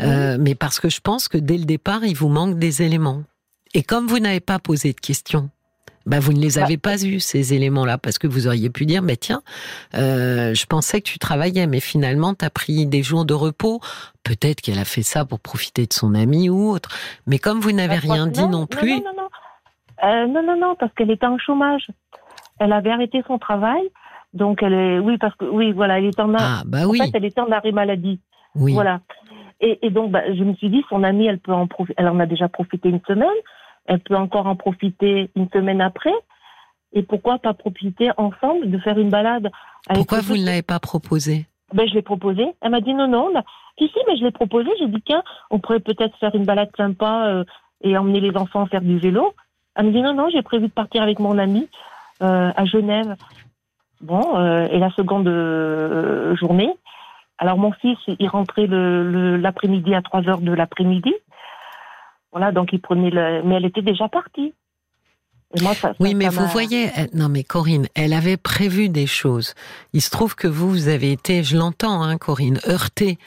euh, 0.00 0.36
mais 0.40 0.54
parce 0.54 0.78
que 0.80 0.88
je 0.88 1.00
pense 1.00 1.28
que 1.28 1.38
dès 1.38 1.58
le 1.58 1.64
départ 1.64 2.04
il 2.04 2.16
vous 2.16 2.28
manque 2.28 2.58
des 2.58 2.82
éléments. 2.82 3.22
Et 3.74 3.82
comme 3.82 4.06
vous 4.06 4.18
n'avez 4.18 4.40
pas 4.40 4.58
posé 4.58 4.92
de 4.92 5.00
questions, 5.00 5.50
bah, 6.06 6.18
vous 6.20 6.32
ne 6.32 6.40
les 6.40 6.54
bah, 6.56 6.64
avez 6.64 6.78
pas 6.78 7.02
eus, 7.04 7.20
ces 7.20 7.54
éléments-là, 7.54 7.98
parce 7.98 8.18
que 8.18 8.26
vous 8.26 8.46
auriez 8.46 8.70
pu 8.70 8.86
dire, 8.86 9.02
mais 9.02 9.16
tiens, 9.16 9.42
euh, 9.94 10.54
je 10.54 10.66
pensais 10.66 11.00
que 11.00 11.08
tu 11.08 11.18
travaillais, 11.18 11.66
mais 11.66 11.80
finalement, 11.80 12.34
tu 12.34 12.44
as 12.44 12.50
pris 12.50 12.86
des 12.86 13.02
jours 13.02 13.24
de 13.24 13.34
repos. 13.34 13.80
Peut-être 14.24 14.60
qu'elle 14.60 14.78
a 14.78 14.84
fait 14.84 15.02
ça 15.02 15.24
pour 15.24 15.40
profiter 15.40 15.86
de 15.86 15.92
son 15.92 16.14
ami 16.14 16.48
ou 16.48 16.70
autre. 16.70 16.90
Mais 17.26 17.38
comme 17.38 17.60
vous 17.60 17.72
n'avez 17.72 17.96
bah, 17.96 18.14
rien 18.14 18.26
dit 18.26 18.46
non, 18.46 18.66
plus... 18.66 18.96
Non, 18.96 19.04
non, 19.04 19.22
non. 19.22 19.28
Euh, 20.08 20.26
non, 20.26 20.42
non, 20.42 20.58
non, 20.58 20.76
parce 20.78 20.92
qu'elle 20.94 21.10
était 21.10 21.26
en 21.26 21.38
chômage. 21.38 21.86
Elle 22.58 22.72
avait 22.72 22.90
arrêté 22.90 23.22
son 23.26 23.38
travail. 23.38 23.82
Donc, 24.32 24.62
elle 24.62 24.72
est... 24.72 24.98
Oui, 24.98 25.18
parce 25.18 25.34
que... 25.36 25.44
Oui, 25.44 25.72
voilà, 25.72 25.98
elle 25.98 26.06
est 26.06 26.20
en... 26.20 26.32
Ah, 26.38 26.62
bah 26.66 26.86
oui. 26.86 27.00
En 27.00 27.04
fait, 27.04 27.10
elle 27.14 27.24
était 27.24 27.40
en 27.40 27.50
arrêt 27.50 27.72
maladie. 27.72 28.20
Oui. 28.54 28.72
Voilà. 28.72 29.00
Et, 29.60 29.78
et 29.82 29.90
donc, 29.90 30.10
bah, 30.10 30.22
je 30.32 30.42
me 30.42 30.54
suis 30.54 30.70
dit, 30.70 30.82
son 30.88 31.02
amie, 31.02 31.26
elle 31.26 31.38
peut 31.38 31.52
en. 31.52 31.68
Elle 31.96 32.08
en 32.08 32.18
a 32.18 32.26
déjà 32.26 32.48
profité 32.48 32.88
une 32.88 33.00
semaine 33.06 33.28
elle 33.86 34.00
peut 34.00 34.16
encore 34.16 34.46
en 34.46 34.56
profiter 34.56 35.30
une 35.36 35.48
semaine 35.50 35.80
après. 35.80 36.14
Et 36.92 37.02
pourquoi 37.02 37.38
pas 37.38 37.54
profiter 37.54 38.10
ensemble 38.16 38.70
de 38.70 38.78
faire 38.78 38.98
une 38.98 39.10
balade 39.10 39.50
Pourquoi 39.94 40.20
vous 40.20 40.36
ne 40.36 40.44
l'avez 40.44 40.62
pas 40.62 40.80
proposé? 40.80 41.46
Ben, 41.72 41.88
Je 41.88 41.94
l'ai 41.94 42.02
proposé. 42.02 42.44
Elle 42.60 42.70
m'a 42.70 42.80
dit 42.80 42.94
non, 42.94 43.08
non. 43.08 43.32
Si, 43.78 43.88
si, 43.88 43.98
mais 44.06 44.16
je 44.16 44.24
l'ai 44.24 44.30
proposé. 44.30 44.68
J'ai 44.78 44.88
dit, 44.88 45.02
tiens, 45.06 45.22
on 45.50 45.58
pourrait 45.58 45.80
peut-être 45.80 46.16
faire 46.18 46.34
une 46.34 46.44
balade 46.44 46.70
sympa 46.76 47.26
euh, 47.28 47.44
et 47.82 47.96
emmener 47.96 48.20
les 48.20 48.36
enfants 48.36 48.66
faire 48.66 48.82
du 48.82 48.98
vélo. 48.98 49.32
Elle 49.76 49.86
me 49.86 49.92
dit, 49.92 50.02
non, 50.02 50.14
non, 50.14 50.28
j'ai 50.30 50.42
prévu 50.42 50.66
de 50.68 50.72
partir 50.72 51.02
avec 51.02 51.18
mon 51.18 51.38
ami 51.38 51.68
euh, 52.22 52.52
à 52.54 52.64
Genève. 52.64 53.16
Bon, 54.00 54.36
euh, 54.36 54.66
et 54.70 54.78
la 54.78 54.90
seconde 54.90 55.28
journée. 56.38 56.72
Alors, 57.38 57.56
mon 57.56 57.72
fils, 57.72 57.98
il 58.06 58.28
rentrait 58.28 58.66
l'après-midi 58.66 59.94
à 59.94 60.02
3 60.02 60.28
heures 60.28 60.40
de 60.40 60.52
l'après-midi. 60.52 61.14
Voilà, 62.32 62.52
donc 62.52 62.72
il 62.72 62.80
prenait 62.80 63.10
le... 63.10 63.42
Mais 63.44 63.56
elle 63.56 63.64
était 63.64 63.82
déjà 63.82 64.08
partie. 64.08 64.54
oui, 65.98 66.14
mais 66.14 66.28
vous 66.28 66.46
voyez, 66.46 66.90
non 67.12 67.28
mais 67.28 67.42
Corinne, 67.42 67.88
elle 67.96 68.12
avait 68.12 68.36
prévu 68.36 68.88
des 68.88 69.08
choses. 69.08 69.54
Il 69.92 70.00
se 70.00 70.10
trouve 70.10 70.36
que 70.36 70.46
vous, 70.46 70.70
vous 70.70 70.88
avez 70.88 71.10
été, 71.10 71.42
je 71.42 71.56
l'entends, 71.56 72.02
hein, 72.02 72.18
Corinne, 72.18 72.60
heurtée 72.68 73.18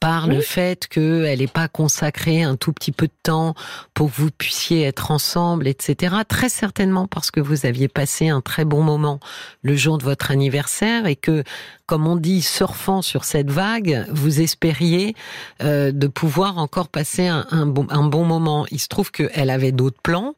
par 0.00 0.26
le 0.26 0.40
fait 0.40 0.86
qu'elle 0.88 1.38
n'ait 1.38 1.46
pas 1.46 1.68
consacré 1.68 2.42
un 2.42 2.56
tout 2.56 2.72
petit 2.72 2.92
peu 2.92 3.06
de 3.06 3.12
temps 3.22 3.54
pour 3.94 4.10
que 4.10 4.16
vous 4.16 4.30
puissiez 4.30 4.82
être 4.82 5.10
ensemble, 5.10 5.66
etc. 5.66 6.16
Très 6.28 6.48
certainement 6.48 7.06
parce 7.06 7.30
que 7.30 7.40
vous 7.40 7.66
aviez 7.66 7.88
passé 7.88 8.28
un 8.28 8.40
très 8.40 8.64
bon 8.64 8.82
moment 8.82 9.20
le 9.62 9.74
jour 9.74 9.98
de 9.98 10.04
votre 10.04 10.30
anniversaire 10.30 11.06
et 11.06 11.16
que 11.16 11.44
comme 11.86 12.06
on 12.06 12.16
dit, 12.16 12.42
surfant 12.42 13.00
sur 13.00 13.24
cette 13.24 13.50
vague, 13.50 14.06
vous 14.10 14.40
espériez 14.40 15.14
euh, 15.62 15.92
de 15.92 16.06
pouvoir 16.08 16.58
encore 16.58 16.88
passer 16.88 17.26
un, 17.26 17.46
un, 17.50 17.66
bon, 17.66 17.86
un, 17.90 18.08
bon, 18.08 18.24
moment. 18.24 18.66
Il 18.70 18.80
se 18.80 18.88
trouve 18.88 19.12
qu'elle 19.12 19.50
avait 19.50 19.72
d'autres 19.72 20.00
plans 20.02 20.34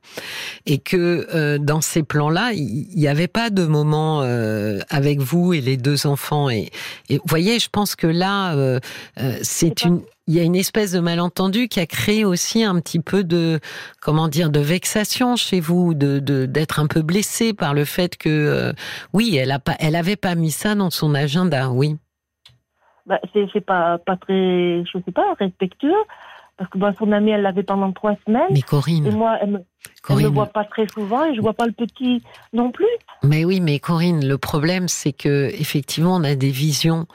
et 0.67 0.79
que 0.79 1.27
euh, 1.35 1.59
dans 1.59 1.81
ces 1.81 2.03
plans-là, 2.03 2.53
il 2.53 2.89
n'y 2.95 3.09
avait 3.09 3.29
pas 3.29 3.51
de 3.51 3.65
moment 3.65 4.21
euh, 4.23 4.81
avec 4.91 5.21
vous 5.21 5.55
et 5.55 5.61
les 5.61 5.77
deux 5.77 6.07
enfants. 6.07 6.51
Et, 6.51 6.71
et 7.09 7.17
vous 7.17 7.25
voyez, 7.27 7.59
je 7.59 7.69
pense 7.71 7.97
que 7.97 8.07
là, 8.07 8.55
euh, 8.55 8.79
euh, 9.19 9.39
c'est 9.43 9.85
une 9.85 10.03
il 10.29 10.35
y 10.35 10.41
a 10.41 10.43
une 10.43 10.55
espèce 10.55 10.93
de 10.93 11.01
malentendu 11.01 11.69
qui 11.69 11.81
a 11.81 11.87
créé 11.87 12.25
aussi 12.25 12.63
un 12.63 12.79
petit 12.81 13.01
peu 13.01 13.25
de 13.25 13.61
comment 14.01 14.29
dire 14.29 14.51
de 14.51 14.61
vexation 14.61 15.37
chez 15.37 15.59
vous, 15.59 15.95
de 15.95 16.19
d'être 16.47 16.79
un 16.79 16.87
peu 16.87 17.01
blessé 17.03 17.55
par 17.55 17.73
le 17.73 17.87
fait 17.87 18.17
que 18.17 18.29
euh, 18.29 18.73
oui, 19.15 19.37
elle 19.37 19.51
a 19.51 19.59
pas, 19.59 19.75
elle 19.81 19.97
avait 19.97 20.17
pas 20.17 20.35
mis 20.35 20.51
ça 20.51 20.75
dans 20.75 20.91
son 20.91 21.15
agenda, 21.15 21.71
oui. 21.71 21.97
Bah, 23.07 23.19
c'est 23.33 23.65
pas 23.65 23.97
pas 23.97 24.17
très, 24.17 24.85
je 24.85 24.99
sais 25.05 25.13
pas, 25.13 25.35
respectueux 25.39 26.05
parce 26.59 26.69
que 26.71 26.79
bah, 26.79 26.93
son 26.99 27.13
amie, 27.13 27.31
elle 27.31 27.43
l'avait 27.43 27.63
pendant 27.63 27.93
trois 27.93 28.17
semaines. 28.27 28.49
Mais 28.51 28.63
Corinne. 28.63 29.07
Et 29.07 29.11
moi, 29.13 29.39
elle 29.41 29.51
me, 29.53 29.59
Corinne. 30.03 30.27
ne 30.27 30.31
voit 30.31 30.47
pas 30.47 30.65
très 30.65 30.87
souvent 30.89 31.25
et 31.25 31.35
je 31.35 31.41
vois 31.41 31.53
pas 31.53 31.67
le 31.67 31.73
petit 31.73 32.23
non 32.53 32.71
plus. 32.71 32.87
Mais 33.23 33.45
oui, 33.45 33.61
mais 33.61 33.79
Corinne, 33.79 34.27
le 34.27 34.39
problème, 34.39 34.89
c'est 34.89 35.13
que 35.13 35.51
effectivement, 35.53 36.17
on 36.17 36.25
a 36.25 36.35
des 36.35 36.51
visions, 36.51 37.07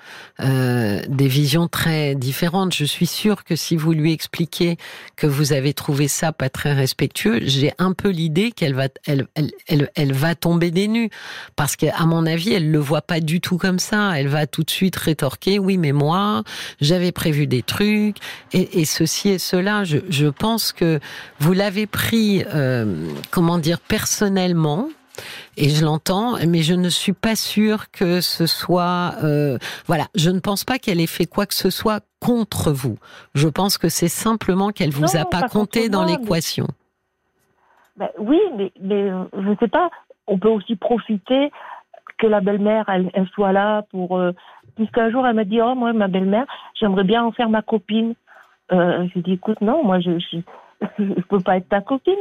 euh, 0.42 1.02
des 1.08 1.28
visions 1.28 1.68
très 1.68 2.14
différentes. 2.16 2.74
Je 2.74 2.86
suis 2.86 3.08
sûre 3.08 3.44
que 3.44 3.56
si 3.56 3.76
vous 3.76 3.94
lui 3.94 4.12
expliquez 4.12 4.78
que 5.16 5.28
vous 5.28 5.54
avez 5.54 5.74
trouvé 5.74 6.08
ça 6.08 6.34
pas 6.34 6.50
très 6.50 6.74
respectueux, 6.74 7.40
j'ai 7.44 7.72
un 7.78 7.94
peu 7.94 8.10
l'idée 8.10 8.52
qu'elle 8.52 8.74
va, 8.74 8.88
elle, 9.08 9.28
elle, 9.36 9.52
elle, 9.68 9.90
elle, 9.96 10.14
va 10.14 10.36
tomber 10.36 10.72
des 10.72 10.88
nues, 10.88 11.10
parce 11.56 11.76
qu'à 11.76 12.06
mon 12.06 12.26
avis, 12.26 12.54
elle 12.54 12.70
le 12.70 12.80
voit 12.80 13.02
pas 13.02 13.22
du 13.22 13.40
tout 13.40 13.58
comme 13.58 13.80
ça. 13.80 14.20
Elle 14.20 14.28
va 14.28 14.46
tout 14.46 14.64
de 14.64 14.70
suite 14.70 14.96
rétorquer, 14.96 15.58
oui, 15.58 15.78
mais 15.78 15.94
moi, 15.94 16.44
j'avais 16.82 17.12
prévu 17.12 17.48
des 17.48 17.64
trucs 17.64 18.18
et, 18.52 18.82
et 18.82 18.86
ceci 18.86 19.30
et 19.30 19.40
cela. 19.40 19.84
Je, 19.84 20.00
je 20.10 20.28
pense 20.28 20.74
que 20.74 21.00
vous 21.40 21.54
l'avez 21.54 21.88
pris 21.88 22.44
euh, 22.54 22.63
comment 23.32 23.58
dire, 23.58 23.80
personnellement. 23.80 24.88
Et 25.58 25.70
je 25.70 25.86
l'entends, 25.86 26.38
mais 26.48 26.64
je 26.64 26.74
ne 26.74 26.90
suis 26.90 27.14
pas 27.14 27.36
sûre 27.36 27.92
que 27.92 28.22
ce 28.22 28.48
soit, 28.48 29.14
euh, 29.24 29.58
voilà, 29.86 30.06
je 30.16 30.32
ne 30.32 30.40
pense 30.40 30.64
pas 30.64 30.80
qu'elle 30.80 31.00
ait 31.00 31.08
fait 31.08 31.28
quoi 31.28 31.46
que 31.46 31.54
ce 31.54 31.70
soit 31.70 32.04
contre 32.20 32.72
vous. 32.72 32.98
Je 33.36 33.48
pense 33.48 33.78
que 33.78 33.90
c'est 33.90 34.08
simplement 34.08 34.70
qu'elle 34.70 34.90
vous 34.90 35.16
a 35.16 35.26
pas, 35.26 35.44
compté 35.44 35.90
dans 35.90 36.06
l'équation. 36.06 36.66
Ben 37.98 38.10
oui, 38.18 38.40
mais, 38.58 38.72
mais 38.82 39.10
je 39.34 39.50
ne 39.50 39.56
sais 39.58 39.68
pas. 39.68 39.92
On 40.26 40.40
peut 40.40 40.50
aussi 40.50 40.76
profiter 40.76 41.52
que 42.18 42.26
la 42.26 42.42
belle-mère, 42.42 42.86
elle, 42.90 43.28
soit 43.34 43.52
là 43.52 43.84
pour. 43.92 44.18
Euh, 44.18 44.32
puisqu'un 44.76 45.12
jour, 45.12 45.28
elle 45.28 45.36
m'a 45.36 45.44
dit, 45.44 45.62
oh 45.62 45.76
moi, 45.76 45.94
ma 45.94 46.08
belle-mère, 46.08 46.46
j'aimerais 46.80 47.04
bien 47.04 47.24
en 47.24 47.32
faire 47.32 47.50
ma 47.50 47.62
copine. 47.62 48.16
Euh, 48.72 49.08
j'ai 49.14 49.22
dit, 49.22 49.34
écoute, 49.34 49.62
non, 49.62 49.84
moi, 49.84 50.00
je, 50.00 50.18
je, 50.18 50.38
je 50.98 51.22
peux 51.30 51.40
pas 51.40 51.58
être 51.58 51.70
ta 51.70 51.82
copine. 51.82 52.16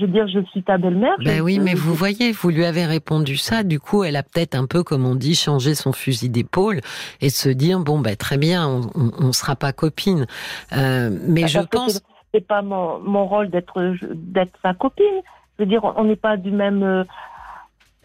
Je 0.00 0.06
veux 0.06 0.12
dire, 0.12 0.26
je 0.28 0.40
suis 0.50 0.62
ta 0.62 0.78
belle-mère. 0.78 1.14
Ben 1.22 1.42
oui, 1.42 1.58
mais 1.58 1.74
vous 1.74 1.92
voyez, 1.92 2.32
vous 2.32 2.48
lui 2.48 2.64
avez 2.64 2.86
répondu 2.86 3.36
ça. 3.36 3.62
Du 3.62 3.78
coup, 3.78 4.02
elle 4.02 4.16
a 4.16 4.22
peut-être 4.22 4.54
un 4.54 4.64
peu, 4.64 4.82
comme 4.82 5.04
on 5.04 5.14
dit, 5.14 5.34
changé 5.34 5.74
son 5.74 5.92
fusil 5.92 6.30
d'épaule 6.30 6.80
et 7.20 7.28
se 7.28 7.50
dire 7.50 7.80
bon, 7.80 7.98
ben 7.98 8.16
très 8.16 8.38
bien, 8.38 8.66
on, 8.94 9.26
ne 9.26 9.32
sera 9.32 9.56
pas 9.56 9.72
copine. 9.74 10.26
Euh, 10.72 11.10
mais 11.28 11.48
je 11.48 11.60
pense. 11.60 12.02
C'est 12.32 12.46
pas 12.46 12.62
mon, 12.62 12.98
mon 13.00 13.26
rôle 13.26 13.50
d'être 13.50 13.94
d'être 14.14 14.58
sa 14.62 14.72
copine. 14.72 15.04
Je 15.58 15.64
veux 15.64 15.68
dire, 15.68 15.84
on 15.84 16.04
n'est 16.04 16.16
pas 16.16 16.38
du 16.38 16.50
même. 16.50 16.82
Euh, 16.82 17.04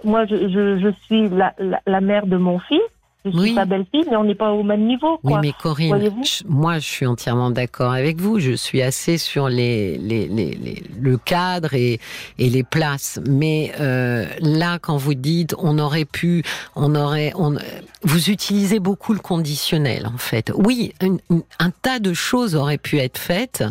moi, 0.03 0.25
je, 0.25 0.35
je, 0.49 0.79
je 0.79 0.89
suis 1.05 1.29
la, 1.29 1.53
la, 1.59 1.79
la, 1.85 2.01
mère 2.01 2.27
de 2.27 2.35
mon 2.35 2.59
fils 2.59 2.81
Je 3.25 3.31
suis 3.31 3.39
Oui. 3.39 3.55
sa 3.55 3.65
belle-fille, 3.65 4.05
mais 4.09 4.15
on 4.17 4.23
n'est 4.23 4.35
pas 4.35 4.51
au 4.51 4.61
même 4.61 4.85
niveau. 4.85 5.19
Oui, 5.23 5.33
mais 5.41 5.51
Corinne, 5.59 6.11
je- 6.23 6.43
moi, 6.47 6.75
je 6.77 6.85
suis 6.87 7.05
entièrement 7.07 7.49
d'accord 7.49 7.91
avec 7.91 8.21
vous. 8.21 8.39
Je 8.39 8.51
suis 8.51 8.83
assez 8.83 9.17
sur 9.17 9.49
les, 9.49 9.97
les, 9.97 10.27
les, 10.27 10.51
les- 10.53 10.83
le 10.99 11.17
cadre 11.17 11.73
et, 11.73 11.99
et 12.37 12.49
les 12.51 12.63
places. 12.63 13.19
Mais 13.27 13.71
euh, 13.79 14.25
là, 14.41 14.77
quand 14.79 14.97
vous 14.97 15.15
dites, 15.15 15.55
on 15.57 15.79
aurait 15.79 16.05
pu, 16.05 16.43
on 16.75 16.93
aurait, 16.93 17.31
on, 17.35 17.55
vous 18.03 18.29
utilisez 18.29 18.79
beaucoup 18.79 19.13
le 19.13 19.19
conditionnel, 19.19 20.05
en 20.05 20.17
fait. 20.19 20.51
Oui, 20.55 20.93
une- 21.01 21.19
un 21.59 21.71
tas 21.71 21.97
de 21.97 22.13
choses 22.13 22.55
auraient 22.55 22.77
pu 22.77 22.99
être 22.99 23.17
faites, 23.17 23.63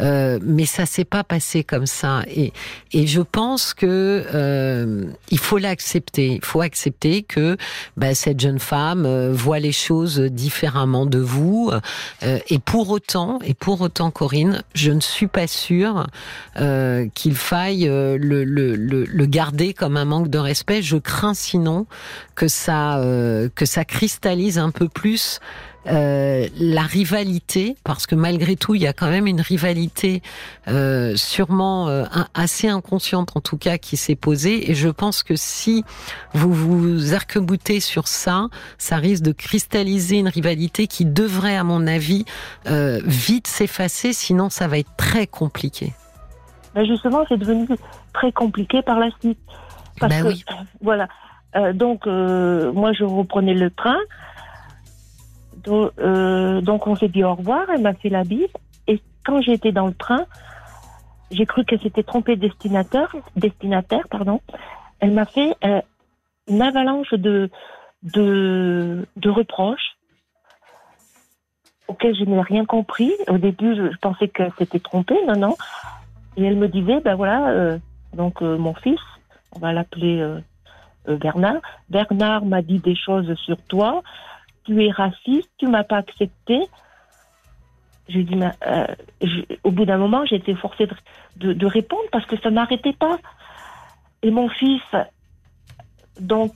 euh, 0.00 0.38
mais 0.42 0.66
ça 0.66 0.84
s'est 0.84 1.04
pas 1.06 1.24
passé 1.24 1.64
comme 1.64 1.86
ça. 1.86 2.22
Et, 2.28 2.52
et 2.92 3.06
je 3.06 3.22
pense 3.22 3.72
que 3.72 4.24
euh, 4.34 5.04
il 5.30 5.38
faut 5.38 5.56
l'accepter. 5.58 6.34
Il 6.34 6.44
faut 6.44 6.60
accepter 6.60 7.22
que 7.22 7.56
bah, 7.96 8.14
cette 8.14 8.40
jeune 8.40 8.58
femme 8.58 8.89
euh, 8.98 9.32
voit 9.32 9.58
les 9.58 9.72
choses 9.72 10.20
différemment 10.20 11.06
de 11.06 11.18
vous. 11.18 11.70
Euh, 12.22 12.38
et 12.48 12.58
pour 12.58 12.90
autant, 12.90 13.38
et 13.44 13.54
pour 13.54 13.80
autant, 13.80 14.10
Corinne, 14.10 14.62
je 14.74 14.90
ne 14.90 15.00
suis 15.00 15.26
pas 15.26 15.46
sûre 15.46 16.06
euh, 16.58 17.06
qu'il 17.14 17.34
faille 17.34 17.86
le, 17.86 18.44
le, 18.44 19.26
garder 19.26 19.74
comme 19.74 19.96
un 19.96 20.04
manque 20.04 20.28
de 20.28 20.38
respect. 20.38 20.82
Je 20.82 20.96
crains 20.96 21.34
sinon 21.34 21.86
que 22.34 22.48
ça 22.48 23.00
que 23.54 23.64
ça 23.64 23.84
cristallise 23.84 24.58
un 24.58 24.70
peu 24.70 24.88
plus 24.88 25.40
euh, 25.86 26.46
la 26.58 26.82
rivalité, 26.82 27.76
parce 27.84 28.06
que 28.06 28.14
malgré 28.14 28.56
tout, 28.56 28.74
il 28.74 28.82
y 28.82 28.86
a 28.86 28.92
quand 28.92 29.08
même 29.08 29.26
une 29.26 29.40
rivalité 29.40 30.22
euh, 30.68 31.16
sûrement 31.16 31.88
euh, 31.88 32.04
assez 32.34 32.68
inconsciente 32.68 33.32
en 33.34 33.40
tout 33.40 33.56
cas 33.56 33.78
qui 33.78 33.96
s'est 33.96 34.16
posée. 34.16 34.70
Et 34.70 34.74
je 34.74 34.88
pense 34.88 35.22
que 35.22 35.36
si 35.36 35.84
vous 36.34 36.52
vous 36.52 37.14
arc-boutez 37.14 37.80
sur 37.80 38.08
ça, 38.08 38.48
ça 38.78 38.96
risque 38.96 39.22
de 39.22 39.32
cristalliser 39.32 40.18
une 40.18 40.28
rivalité 40.28 40.86
qui 40.86 41.06
devrait, 41.06 41.56
à 41.56 41.64
mon 41.64 41.86
avis, 41.86 42.24
euh, 42.66 43.00
vite 43.04 43.46
s'effacer, 43.46 44.12
sinon 44.12 44.50
ça 44.50 44.68
va 44.68 44.78
être 44.78 44.94
très 44.96 45.26
compliqué. 45.26 45.92
Ben 46.74 46.84
justement, 46.84 47.24
c'est 47.28 47.38
devenu 47.38 47.66
très 48.12 48.32
compliqué 48.32 48.82
par 48.82 48.98
la 48.98 49.10
suite. 49.20 49.38
Parce 49.98 50.14
Ben 50.14 50.22
que, 50.22 50.28
oui. 50.28 50.44
voilà. 50.80 51.08
Euh, 51.56 51.72
donc, 51.72 52.06
euh, 52.06 52.72
moi, 52.72 52.92
je 52.92 53.04
reprenais 53.04 53.54
le 53.54 53.70
train. 53.70 53.98
Donc, 55.64 55.92
euh, 55.98 56.60
donc 56.60 56.86
on 56.86 56.96
s'est 56.96 57.08
dit 57.08 57.24
au 57.24 57.34
revoir. 57.34 57.66
Elle 57.72 57.82
m'a 57.82 57.94
fait 57.94 58.08
la 58.08 58.24
bise. 58.24 58.48
Et 58.86 59.00
quand 59.24 59.40
j'étais 59.40 59.72
dans 59.72 59.86
le 59.86 59.94
train, 59.94 60.24
j'ai 61.30 61.46
cru 61.46 61.64
qu'elle 61.64 61.80
s'était 61.80 62.02
trompée 62.02 62.36
de 62.36 62.48
destinataire. 63.36 64.08
Pardon. 64.10 64.40
Elle 65.00 65.12
m'a 65.12 65.26
fait 65.26 65.54
euh, 65.64 65.80
une 66.48 66.62
avalanche 66.62 67.12
de, 67.14 67.50
de, 68.02 69.06
reproches 69.26 69.96
auxquels 71.88 72.14
je 72.16 72.24
n'ai 72.24 72.40
rien 72.40 72.64
compris. 72.64 73.12
Au 73.28 73.38
début, 73.38 73.74
je, 73.76 73.96
pensais 73.98 74.28
qu'elle 74.28 74.52
s'était 74.58 74.80
trompée. 74.80 75.18
Non, 75.26 75.36
non. 75.36 75.56
Et 76.36 76.44
elle 76.44 76.56
me 76.56 76.68
disait, 76.68 77.00
ben 77.00 77.14
voilà, 77.16 77.48
euh, 77.48 77.78
donc 78.14 78.40
mon 78.40 78.74
fils, 78.74 79.00
on 79.54 79.58
va 79.58 79.72
l'appeler 79.72 80.24
Bernard. 81.06 81.60
Bernard 81.88 82.44
m'a 82.44 82.62
dit 82.62 82.78
des 82.78 82.94
choses 82.94 83.34
sur 83.34 83.56
toi. 83.62 84.02
Tu 84.70 84.84
es 84.84 84.92
raciste, 84.92 85.50
tu 85.58 85.66
m'as 85.66 85.82
pas 85.82 85.96
accepté. 85.96 86.60
J'ai 88.08 88.22
dit, 88.22 88.36
mais, 88.36 88.52
euh, 88.68 88.86
je- 89.20 89.42
au 89.64 89.72
bout 89.72 89.84
d'un 89.84 89.98
moment, 89.98 90.24
j'ai 90.26 90.36
été 90.36 90.54
forcée 90.54 90.86
de, 90.86 90.94
de- 91.38 91.52
de 91.54 91.66
répondre 91.66 92.04
parce 92.12 92.24
que 92.26 92.38
ça 92.40 92.50
n'arrêtait 92.50 92.92
pas. 92.92 93.18
Et 94.22 94.30
mon 94.30 94.48
fils, 94.48 94.80
donc, 96.20 96.54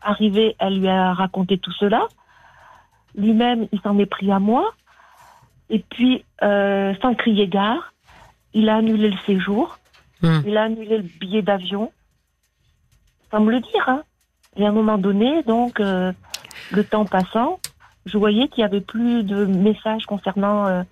arrivé, 0.00 0.54
elle 0.60 0.78
lui 0.78 0.88
a 0.88 1.14
raconté 1.14 1.58
tout 1.58 1.72
cela. 1.72 2.06
Lui-même, 3.16 3.66
il 3.72 3.80
s'en 3.80 3.98
est 3.98 4.06
pris 4.06 4.30
à 4.30 4.38
moi. 4.38 4.72
Et 5.68 5.80
puis, 5.80 6.24
euh, 6.42 6.94
sans 7.02 7.16
crier 7.16 7.48
gare, 7.48 7.92
il 8.54 8.68
a 8.68 8.76
annulé 8.76 9.10
le 9.10 9.18
séjour. 9.26 9.78
Hmm. 10.22 10.42
Il 10.46 10.56
a 10.56 10.62
annulé 10.64 10.98
le 10.98 11.02
billet 11.02 11.42
d'avion. 11.42 11.90
Sans 13.32 13.40
me 13.40 13.50
le 13.50 13.58
dire. 13.58 13.88
Hein. 13.88 14.04
Et 14.58 14.66
à 14.66 14.68
un 14.68 14.72
moment 14.72 14.98
donné, 14.98 15.42
donc, 15.44 15.78
euh, 15.78 16.12
le 16.72 16.84
temps 16.84 17.04
passant, 17.04 17.60
je 18.06 18.18
voyais 18.18 18.48
qu'il 18.48 18.62
n'y 18.62 18.68
avait 18.68 18.80
plus 18.80 19.22
de 19.22 19.46
messages 19.46 20.04
concernant 20.04 20.66
euh, 20.66 20.82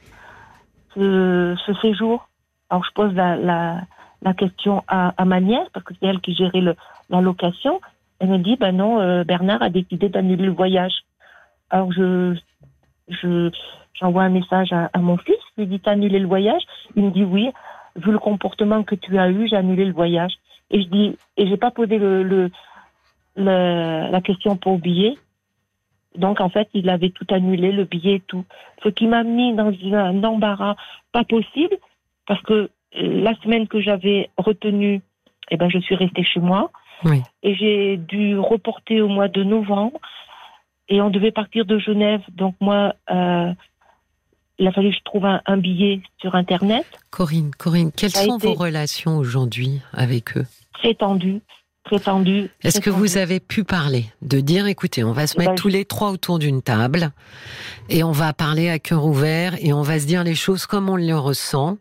ce, 0.95 1.57
ce 1.67 1.75
séjour. 1.81 2.29
Alors, 2.71 2.85
je 2.85 2.93
pose 2.95 3.13
la, 3.15 3.37
la, 4.23 4.35
question 4.35 4.83
à, 4.89 5.13
ma 5.25 5.41
nièce, 5.41 5.69
parce 5.73 5.85
que 5.85 5.95
c'est 5.95 6.07
elle 6.07 6.21
qui 6.21 6.35
gérait 6.35 6.63
la 7.11 7.21
location. 7.21 7.81
Elle 8.21 8.29
me 8.29 8.39
dit, 8.39 8.57
ben 8.57 8.77
non, 8.77 9.01
euh, 9.01 9.25
Bernard 9.25 9.63
a 9.63 9.69
décidé 9.69 10.09
d'annuler 10.09 10.47
le 10.47 10.53
voyage. 10.53 11.05
Alors, 11.71 11.93
je, 11.93 12.37
je, 13.09 13.51
j'envoie 13.95 14.23
un 14.23 14.31
message 14.31 14.73
à, 14.73 14.91
mon 14.99 15.17
fils, 15.17 15.37
je 15.57 15.63
lui 15.63 15.69
dis, 15.69 15.81
t'as 15.81 15.93
annulé 15.93 16.19
le 16.19 16.29
voyage? 16.29 16.63
Il 16.95 17.05
me 17.05 17.11
dit, 17.11 17.25
oui, 17.25 17.51
vu 17.97 18.13
le 18.13 18.19
comportement 18.19 18.85
que 18.85 18.95
tu 18.95 19.19
as 19.19 19.29
eu, 19.29 19.49
j'ai 19.49 19.57
annulé 19.57 19.85
le 19.85 19.93
voyage. 19.93 20.35
Et 20.71 20.83
je 20.83 20.89
dis, 20.89 21.17
et 21.37 21.47
j'ai 21.49 21.57
pas 21.57 21.71
posé 21.71 21.99
le, 21.99 22.51
le- 23.37 24.11
la 24.11 24.21
question 24.21 24.57
pour 24.57 24.79
billet. 24.79 25.15
Donc, 26.17 26.41
en 26.41 26.49
fait, 26.49 26.69
il 26.73 26.89
avait 26.89 27.11
tout 27.11 27.27
annulé, 27.31 27.73
le 27.73 27.85
billet 27.85 28.15
et 28.17 28.21
tout. 28.21 28.45
Ce 28.83 28.89
qui 28.89 29.07
m'a 29.07 29.23
mis 29.23 29.55
dans 29.55 29.73
un 29.93 30.25
embarras 30.25 30.77
pas 31.13 31.25
possible, 31.25 31.77
parce 32.27 32.41
que 32.43 32.71
la 32.95 33.35
semaine 33.43 33.69
que 33.69 33.81
j'avais 33.81 34.31
retenue, 34.39 35.03
eh 35.51 35.57
ben, 35.59 35.69
je 35.69 35.79
suis 35.79 35.95
restée 35.95 36.25
chez 36.25 36.41
moi. 36.41 36.71
Oui. 37.05 37.21
Et 37.43 37.55
j'ai 37.55 37.99
dû 37.99 38.39
reporter 38.39 39.03
au 39.03 39.09
mois 39.09 39.29
de 39.29 39.43
novembre. 39.43 39.99
Et 40.89 41.01
on 41.03 41.11
devait 41.11 41.33
partir 41.33 41.67
de 41.67 41.79
Genève. 41.79 42.23
Donc, 42.33 42.55
moi, 42.61 42.95
euh, 43.11 43.53
il 44.59 44.67
a 44.67 44.73
fallu 44.73 44.91
que 44.91 44.97
je 44.97 45.03
trouve 45.03 45.27
un, 45.27 45.43
un 45.45 45.59
billet 45.59 46.01
sur 46.19 46.35
Internet. 46.35 46.87
Corinne, 47.11 47.51
Corinne, 47.59 47.91
quelles 47.95 48.11
Ça 48.11 48.25
sont 48.25 48.39
été- 48.39 48.47
vos 48.47 48.55
relations 48.55 49.19
aujourd'hui 49.19 49.83
avec 49.93 50.39
eux? 50.39 50.47
Très 50.75 50.95
tendu. 50.95 51.43
Très 51.87 52.01
tendu. 52.01 52.51
Est-ce 52.65 52.81
que 52.81 52.91
vous 52.91 53.17
avez 53.17 53.39
pu 53.39 53.63
parler 53.63 54.07
de 54.21 54.41
dire, 54.41 54.67
écoutez, 54.67 55.05
on 55.05 55.13
va 55.13 55.29
se 55.29 55.39
mettre 55.39 55.53
ben, 55.53 55.57
tous 55.57 55.69
les 55.69 55.85
trois 55.85 56.11
autour 56.11 56.41
d'une 56.41 56.61
table 56.61 57.13
et 57.89 58.03
on 58.03 58.11
va 58.11 58.33
parler 58.33 58.69
à 58.69 58.81
cœur 58.81 59.05
ouvert 59.05 59.55
et 59.61 59.73
on 59.73 59.83
va 59.83 60.01
se 60.01 60.07
dire 60.07 60.25
les 60.25 60.35
choses 60.35 60.67
comme 60.67 60.89
on 60.89 60.97
les 60.97 61.13
ressent, 61.13 61.79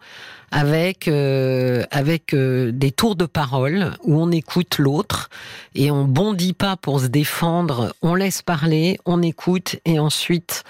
avec 0.52 1.08
euh, 1.08 1.84
avec 1.90 2.36
euh, 2.36 2.72
des 2.72 2.92
tours 2.92 3.16
de 3.16 3.26
parole 3.26 3.94
où 4.04 4.22
on 4.22 4.30
écoute 4.30 4.78
l'autre 4.78 5.30
et 5.74 5.90
on 5.90 6.04
bondit 6.06 6.54
pas 6.54 6.76
pour 6.78 7.00
se 7.00 7.08
défendre, 7.08 7.94
on 8.04 8.14
laisse 8.14 8.44
parler, 8.44 9.00
on 9.08 9.24
écoute 9.24 9.78
et 9.86 10.00
ensuite 10.00 10.64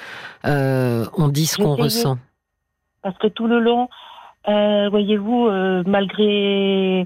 euh, 0.46 1.06
on 1.18 1.28
dit 1.28 1.46
ce 1.46 1.58
qu'on 1.58 1.76
ressent. 1.76 2.18
Parce 3.02 3.18
que 3.18 3.28
tout 3.28 3.48
le 3.48 3.60
long, 3.60 3.90
voyez-vous, 4.46 5.50
malgré. 5.86 7.06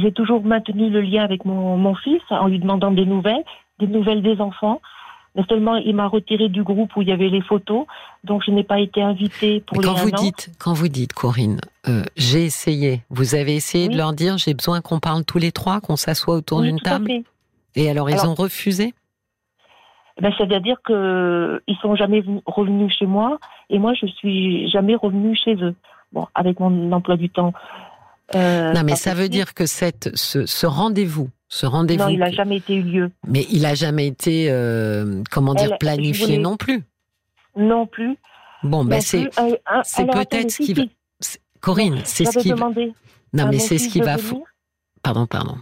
J'ai 0.00 0.12
toujours 0.12 0.42
maintenu 0.44 0.90
le 0.90 1.00
lien 1.00 1.24
avec 1.24 1.44
mon, 1.44 1.76
mon 1.76 1.94
fils 1.94 2.22
en 2.30 2.46
lui 2.46 2.58
demandant 2.58 2.90
des 2.90 3.04
nouvelles, 3.06 3.44
des 3.78 3.86
nouvelles 3.86 4.22
des 4.22 4.40
enfants. 4.40 4.80
Mais 5.34 5.44
seulement, 5.48 5.76
il 5.76 5.94
m'a 5.94 6.06
retiré 6.08 6.48
du 6.48 6.62
groupe 6.62 6.96
où 6.96 7.02
il 7.02 7.08
y 7.08 7.12
avait 7.12 7.28
les 7.28 7.42
photos. 7.42 7.84
Donc, 8.24 8.42
je 8.44 8.50
n'ai 8.50 8.64
pas 8.64 8.80
été 8.80 9.02
invitée 9.02 9.60
pour 9.60 9.76
Mais 9.76 9.82
les 9.84 9.88
quand 9.88 9.94
vous 9.96 10.10
dites, 10.10 10.50
quand 10.58 10.72
vous 10.72 10.88
dites, 10.88 11.12
Corinne, 11.12 11.60
euh, 11.86 12.02
j'ai 12.16 12.44
essayé. 12.44 13.02
Vous 13.10 13.34
avez 13.34 13.54
essayé 13.54 13.88
de 13.88 13.96
leur 13.96 14.12
dire, 14.14 14.38
j'ai 14.38 14.54
besoin 14.54 14.80
qu'on 14.80 14.98
parle 15.00 15.24
tous 15.24 15.38
les 15.38 15.52
trois, 15.52 15.80
qu'on 15.80 15.96
s'assoie 15.96 16.34
autour 16.34 16.58
Oui, 16.60 16.68
d'une 16.68 16.80
table. 16.80 17.10
Et 17.76 17.88
alors, 17.90 18.08
ils 18.10 18.14
Alors- 18.18 18.30
ont 18.32 18.34
refusé? 18.34 18.94
Ben, 20.20 20.32
C'est-à-dire 20.36 20.78
que 20.84 21.62
ils 21.68 21.76
sont 21.76 21.94
jamais 21.94 22.20
venus- 22.22 22.42
revenus 22.46 22.92
chez 22.98 23.06
moi 23.06 23.38
et 23.70 23.78
moi, 23.78 23.94
je 23.94 24.06
suis 24.06 24.68
jamais 24.70 24.96
revenue 24.96 25.36
chez 25.36 25.54
eux. 25.62 25.76
Bon, 26.12 26.26
avec 26.34 26.58
mon 26.58 26.90
emploi 26.90 27.16
du 27.16 27.28
temps. 27.28 27.52
Euh, 28.34 28.72
Non, 28.72 28.82
mais 28.84 28.96
ça 28.96 29.14
veut 29.14 29.28
dire 29.28 29.54
que 29.54 29.66
cette, 29.66 30.10
ce, 30.16 30.46
ce 30.46 30.66
rendez-vous, 30.66 31.30
ce 31.48 31.66
rendez-vous, 31.66 32.04
Non, 32.04 32.08
il 32.10 32.18
n'a 32.18 32.30
jamais 32.30 32.56
été 32.58 32.74
eu 32.74 32.82
lieu. 32.82 33.10
mais 33.26 33.46
il 33.50 33.64
a 33.66 33.74
jamais 33.74 34.06
été, 34.06 34.48
euh, 34.50 35.22
comment 35.30 35.54
dire, 35.54 35.70
Elle- 35.72 35.78
planifié 35.78 36.26
voulais- 36.26 36.38
non 36.38 36.56
plus. 36.56 36.82
Non 37.56 37.86
plus. 37.86 38.16
Bon, 38.62 38.84
ben 38.84 39.00
c'est. 39.00 39.26
Euh, 39.38 39.56
euh, 39.72 40.04
peut-être 40.12 40.50
ce 40.50 40.62
qui 40.62 40.74
va- 40.74 40.82
Corinne, 41.60 42.00
c'est 42.04 42.24
ce 42.24 42.38
qui, 42.38 42.50
non, 42.52 43.48
mais 43.48 43.58
c'est 43.58 43.78
ce 43.78 43.88
qui 43.88 44.00
va, 44.00 44.16
venir. 44.16 44.42
Pardon, 45.02 45.26
pardon. 45.26 45.56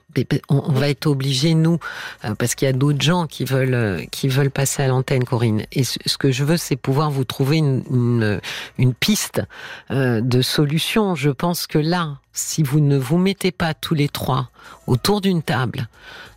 On, 0.48 0.62
on 0.66 0.72
va 0.72 0.88
être 0.88 1.06
obligé 1.06 1.54
nous, 1.54 1.78
euh, 2.24 2.34
parce 2.34 2.54
qu'il 2.54 2.66
y 2.66 2.68
a 2.68 2.72
d'autres 2.72 3.02
gens 3.02 3.26
qui 3.26 3.44
veulent 3.44 3.74
euh, 3.74 4.04
qui 4.10 4.28
veulent 4.28 4.50
passer 4.50 4.82
à 4.82 4.88
l'antenne, 4.88 5.24
Corinne. 5.24 5.64
Et 5.72 5.84
ce, 5.84 5.98
ce 6.06 6.18
que 6.18 6.30
je 6.30 6.44
veux, 6.44 6.56
c'est 6.56 6.76
pouvoir 6.76 7.10
vous 7.10 7.24
trouver 7.24 7.58
une 7.58 7.82
une, 7.90 8.40
une 8.78 8.94
piste 8.94 9.42
euh, 9.90 10.20
de 10.20 10.42
solution. 10.42 11.14
Je 11.14 11.30
pense 11.30 11.66
que 11.66 11.78
là, 11.78 12.18
si 12.32 12.62
vous 12.62 12.80
ne 12.80 12.96
vous 12.96 13.18
mettez 13.18 13.52
pas 13.52 13.74
tous 13.74 13.94
les 13.94 14.08
trois 14.08 14.50
autour 14.86 15.20
d'une 15.20 15.42
table, 15.42 15.88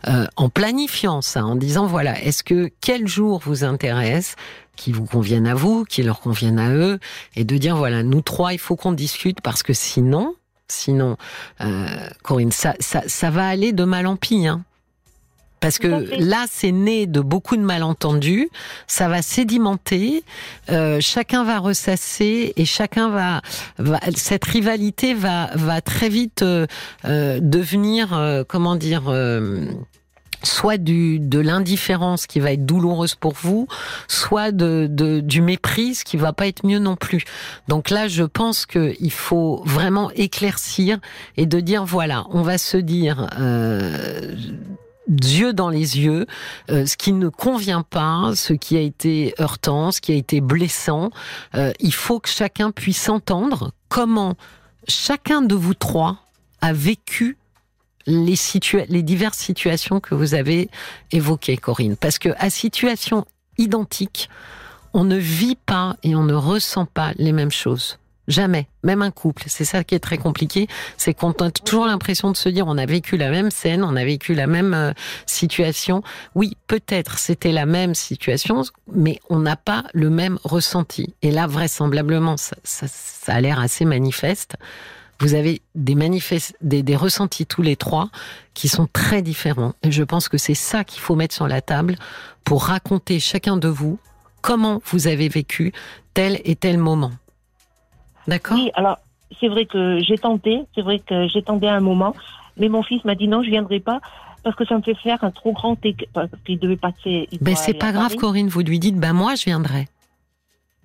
euh, 0.08 0.26
en 0.36 0.48
planifiant 0.48 1.22
ça, 1.22 1.44
en 1.44 1.56
disant 1.56 1.86
voilà, 1.86 2.22
est-ce 2.22 2.42
que 2.42 2.70
quel 2.80 3.06
jour 3.06 3.40
vous 3.44 3.64
intéresse 3.64 4.36
qui 4.76 4.92
vous 4.92 5.04
conviennent 5.04 5.46
à 5.46 5.54
vous, 5.54 5.84
qui 5.84 6.02
leur 6.02 6.20
conviennent 6.20 6.58
à 6.58 6.70
eux, 6.70 6.98
et 7.36 7.44
de 7.44 7.56
dire 7.58 7.76
voilà, 7.76 8.02
nous 8.02 8.22
trois, 8.22 8.54
il 8.54 8.58
faut 8.58 8.76
qu'on 8.76 8.92
discute 8.92 9.42
parce 9.42 9.62
que 9.62 9.74
sinon, 9.74 10.34
sinon, 10.70 11.16
euh, 11.60 11.86
Corinne, 12.22 12.52
ça, 12.52 12.74
ça, 12.80 13.02
ça 13.06 13.30
va 13.30 13.46
aller 13.48 13.72
de 13.72 13.84
mal 13.84 14.06
en 14.06 14.16
pis. 14.16 14.46
Hein. 14.46 14.64
Parce 15.60 15.78
que 15.78 16.18
là, 16.18 16.46
c'est 16.50 16.72
né 16.72 17.06
de 17.06 17.20
beaucoup 17.20 17.56
de 17.56 17.62
malentendus, 17.62 18.48
ça 18.86 19.08
va 19.08 19.20
sédimenter, 19.20 20.24
euh, 20.70 20.98
chacun 21.00 21.44
va 21.44 21.58
ressasser 21.58 22.54
et 22.56 22.64
chacun 22.64 23.10
va, 23.10 23.42
va 23.78 24.00
cette 24.16 24.46
rivalité 24.46 25.12
va, 25.12 25.50
va 25.54 25.82
très 25.82 26.08
vite 26.08 26.40
euh, 26.42 26.66
euh, 27.04 27.40
devenir, 27.42 28.14
euh, 28.14 28.42
comment 28.48 28.74
dire, 28.74 29.04
euh, 29.08 29.66
soit 30.42 30.78
du, 30.78 31.18
de 31.18 31.38
l'indifférence 31.38 32.26
qui 32.26 32.40
va 32.40 32.52
être 32.52 32.66
douloureuse 32.66 33.14
pour 33.14 33.32
vous, 33.32 33.66
soit 34.08 34.52
de, 34.52 34.86
de, 34.90 35.20
du 35.20 35.42
mépris, 35.42 36.00
qui 36.04 36.16
va 36.16 36.32
pas 36.32 36.46
être 36.46 36.64
mieux 36.64 36.78
non 36.78 36.96
plus. 36.96 37.24
Donc 37.68 37.90
là, 37.90 38.08
je 38.08 38.24
pense 38.24 38.66
qu'il 38.66 39.12
faut 39.12 39.62
vraiment 39.64 40.10
éclaircir 40.12 40.98
et 41.36 41.46
de 41.46 41.60
dire, 41.60 41.84
voilà, 41.84 42.24
on 42.30 42.42
va 42.42 42.58
se 42.58 42.76
dire... 42.76 43.28
Euh, 43.38 44.34
yeux 45.10 45.52
dans 45.52 45.70
les 45.70 45.98
yeux, 45.98 46.26
euh, 46.70 46.86
ce 46.86 46.96
qui 46.96 47.12
ne 47.12 47.28
convient 47.28 47.82
pas, 47.82 48.32
ce 48.36 48.52
qui 48.52 48.76
a 48.76 48.80
été 48.80 49.34
heurtant, 49.40 49.90
ce 49.90 50.00
qui 50.00 50.12
a 50.12 50.14
été 50.14 50.40
blessant. 50.40 51.10
Euh, 51.56 51.72
il 51.80 51.94
faut 51.94 52.20
que 52.20 52.28
chacun 52.28 52.70
puisse 52.70 53.08
entendre 53.08 53.72
comment 53.88 54.36
chacun 54.86 55.42
de 55.42 55.54
vous 55.54 55.74
trois 55.74 56.18
a 56.60 56.72
vécu 56.72 57.38
les, 58.10 59.02
diverses 59.02 59.38
situations 59.38 60.00
que 60.00 60.14
vous 60.14 60.34
avez 60.34 60.68
évoquées, 61.12 61.56
Corinne. 61.56 61.96
Parce 61.96 62.18
que 62.18 62.30
à 62.38 62.50
situation 62.50 63.24
identique, 63.58 64.28
on 64.92 65.04
ne 65.04 65.16
vit 65.16 65.56
pas 65.56 65.96
et 66.02 66.14
on 66.16 66.24
ne 66.24 66.34
ressent 66.34 66.86
pas 66.86 67.12
les 67.16 67.32
mêmes 67.32 67.52
choses. 67.52 67.98
Jamais, 68.28 68.68
même 68.84 69.02
un 69.02 69.10
couple. 69.10 69.44
C'est 69.48 69.64
ça 69.64 69.82
qui 69.82 69.96
est 69.96 70.00
très 70.00 70.18
compliqué, 70.18 70.68
c'est 70.96 71.14
qu'on 71.14 71.32
a 71.32 71.50
toujours 71.50 71.86
l'impression 71.86 72.30
de 72.30 72.36
se 72.36 72.48
dire 72.48 72.66
on 72.68 72.78
a 72.78 72.86
vécu 72.86 73.16
la 73.16 73.28
même 73.28 73.50
scène, 73.50 73.82
on 73.82 73.96
a 73.96 74.04
vécu 74.04 74.34
la 74.34 74.46
même 74.46 74.72
euh, 74.72 74.92
situation. 75.26 76.02
Oui, 76.36 76.56
peut-être 76.68 77.18
c'était 77.18 77.50
la 77.50 77.66
même 77.66 77.96
situation, 77.96 78.62
mais 78.92 79.18
on 79.30 79.40
n'a 79.40 79.56
pas 79.56 79.84
le 79.94 80.10
même 80.10 80.38
ressenti. 80.44 81.14
Et 81.22 81.32
là, 81.32 81.48
vraisemblablement, 81.48 82.36
ça 82.36 82.86
a 83.26 83.40
l'air 83.40 83.58
assez 83.58 83.84
manifeste. 83.84 84.56
Vous 85.20 85.34
avez 85.34 85.60
des, 85.74 85.94
manifestes, 85.94 86.56
des, 86.62 86.82
des 86.82 86.96
ressentis 86.96 87.46
tous 87.46 87.62
les 87.62 87.76
trois 87.76 88.08
qui 88.54 88.68
sont 88.68 88.88
très 88.92 89.22
différents. 89.22 89.74
Et 89.82 89.92
je 89.92 90.02
pense 90.02 90.28
que 90.28 90.38
c'est 90.38 90.54
ça 90.54 90.82
qu'il 90.82 91.00
faut 91.00 91.14
mettre 91.14 91.34
sur 91.34 91.46
la 91.46 91.60
table 91.60 91.96
pour 92.44 92.64
raconter 92.64 93.20
chacun 93.20 93.56
de 93.56 93.68
vous 93.68 93.98
comment 94.40 94.80
vous 94.86 95.06
avez 95.06 95.28
vécu 95.28 95.72
tel 96.14 96.40
et 96.44 96.56
tel 96.56 96.78
moment. 96.78 97.12
D'accord? 98.26 98.56
Oui, 98.56 98.70
alors 98.74 98.98
c'est 99.40 99.48
vrai 99.48 99.66
que 99.66 100.00
j'ai 100.00 100.18
tenté, 100.18 100.62
c'est 100.74 100.82
vrai 100.82 100.98
que 101.00 101.28
j'ai 101.28 101.42
tenté 101.42 101.68
à 101.68 101.74
un 101.74 101.80
moment, 101.80 102.14
mais 102.56 102.68
mon 102.68 102.82
fils 102.82 103.04
m'a 103.04 103.14
dit 103.14 103.28
non, 103.28 103.42
je 103.42 103.50
viendrai 103.50 103.80
pas 103.80 104.00
parce 104.42 104.56
que 104.56 104.64
ça 104.64 104.76
me 104.76 104.82
fait 104.82 104.94
faire 104.94 105.22
un 105.22 105.30
trop 105.30 105.52
grand 105.52 105.74
éc- 105.84 106.06
parce 106.14 106.30
qu'il 106.46 106.58
devait 106.58 106.76
passer. 106.76 107.28
il 107.30 107.38
Ben 107.40 107.54
c'est 107.54 107.74
pas 107.74 107.92
grave, 107.92 108.08
Paris. 108.08 108.16
Corinne. 108.16 108.48
Vous 108.48 108.60
lui 108.60 108.78
dites, 108.78 108.96
ben 108.96 109.12
moi 109.12 109.34
je 109.34 109.44
viendrai. 109.44 109.86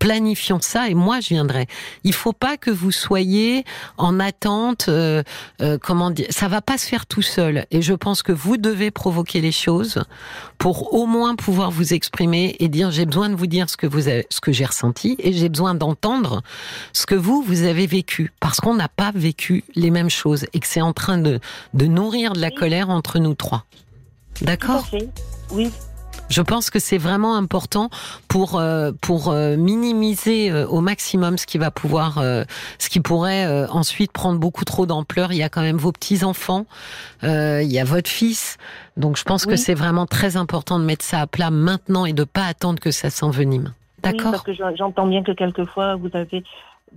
Planifions 0.06 0.60
ça 0.62 0.88
et 0.88 0.94
moi 0.94 1.20
je 1.20 1.30
viendrai. 1.30 1.66
Il 2.04 2.14
faut 2.14 2.32
pas 2.32 2.58
que 2.58 2.70
vous 2.70 2.92
soyez 2.92 3.66
en 3.98 4.20
attente. 4.20 4.86
euh, 4.88 5.24
euh, 5.62 5.80
comment 5.82 6.12
dire 6.12 6.28
Ça 6.30 6.48
va 6.48 6.62
pas 6.62 6.78
se 6.78 6.86
faire 6.86 7.08
tout 7.08 7.24
seul. 7.24 7.66
Et 7.72 7.82
je 7.82 7.94
pense 7.94 8.22
que 8.22 8.32
vous 8.32 8.58
devez 8.58 8.92
provoquer 8.92 9.42
les 9.42 9.52
choses 9.52 10.04
pour 10.60 10.94
au 10.94 11.08
moins 11.08 11.36
pouvoir 11.36 11.72
vous 11.72 11.96
exprimer 11.96 12.56
et 12.60 12.68
dire 12.68 12.92
j'ai 12.92 13.08
besoin 13.08 13.30
de 13.30 13.36
vous 13.36 13.48
dire 13.48 13.68
ce 13.68 13.78
que 13.78 13.88
vous 13.88 14.08
avez, 14.08 14.28
ce 14.30 14.42
que 14.42 14.52
j'ai 14.52 14.66
ressenti 14.66 15.16
et 15.18 15.34
j'ai 15.34 15.50
besoin 15.50 15.74
d'entendre 15.74 16.44
ce 16.94 17.08
que 17.08 17.16
vous 17.16 17.42
vous 17.42 17.64
avez 17.64 17.88
vécu 17.88 18.32
parce 18.40 18.60
qu'on 18.60 18.76
n'a 18.76 18.90
pas 18.90 19.12
vécu 19.16 19.64
les 19.74 19.90
mêmes 19.90 20.12
choses 20.12 20.46
et 20.54 20.60
que 20.60 20.68
c'est 20.68 20.82
en 20.82 20.94
train 20.94 21.18
de 21.18 21.40
de 21.74 21.86
nourrir 21.88 22.34
de 22.34 22.42
la 22.42 22.52
colère 22.52 22.92
entre 22.92 23.18
nous 23.18 23.34
trois. 23.34 23.66
D'accord? 24.42 24.88
Oui, 25.52 25.72
je 26.30 26.42
pense 26.42 26.70
que 26.70 26.80
c'est 26.80 26.98
vraiment 26.98 27.36
important 27.36 27.90
pour 28.28 28.58
euh, 28.60 28.92
pour 29.02 29.30
euh, 29.30 29.56
minimiser 29.58 30.52
euh, 30.52 30.66
au 30.68 30.82
maximum 30.82 31.38
ce 31.38 31.46
qui 31.46 31.58
va 31.58 31.72
pouvoir 31.72 32.18
euh, 32.18 32.44
ce 32.80 32.90
qui 32.90 33.00
pourrait 33.00 33.46
euh, 33.46 33.68
ensuite 33.70 34.12
prendre 34.12 34.40
beaucoup 34.40 34.66
trop 34.66 34.86
d'ampleur. 34.86 35.32
Il 35.32 35.38
y 35.38 35.44
a 35.44 35.50
quand 35.50 35.62
même 35.62 35.78
vos 35.78 35.92
petits 35.92 36.24
enfants, 36.24 36.66
euh, 37.24 37.62
il 37.64 37.72
y 37.72 37.80
a 37.80 37.84
votre 37.84 38.10
fils, 38.10 38.58
donc 38.98 39.18
je 39.18 39.24
pense 39.24 39.46
que 39.46 39.56
c'est 39.56 39.76
vraiment 39.76 40.06
très 40.06 40.36
important 40.38 40.80
de 40.80 40.84
mettre 40.84 41.06
ça 41.06 41.22
à 41.22 41.28
plat 41.28 41.52
maintenant 41.52 42.06
et 42.06 42.14
de 42.14 42.24
pas 42.24 42.46
attendre 42.46 42.80
que 42.80 42.92
ça 42.92 43.10
s'envenime. 43.10 43.74
oui, 44.04 44.12
D'accord? 44.12 44.32
parce 44.32 44.44
que 44.44 44.54
j'en- 44.54 44.76
j'entends 44.76 45.08
bien 45.08 45.24
que 45.24 45.32
quelquefois 45.32 45.96
vous 45.96 46.10
avez 46.14 46.44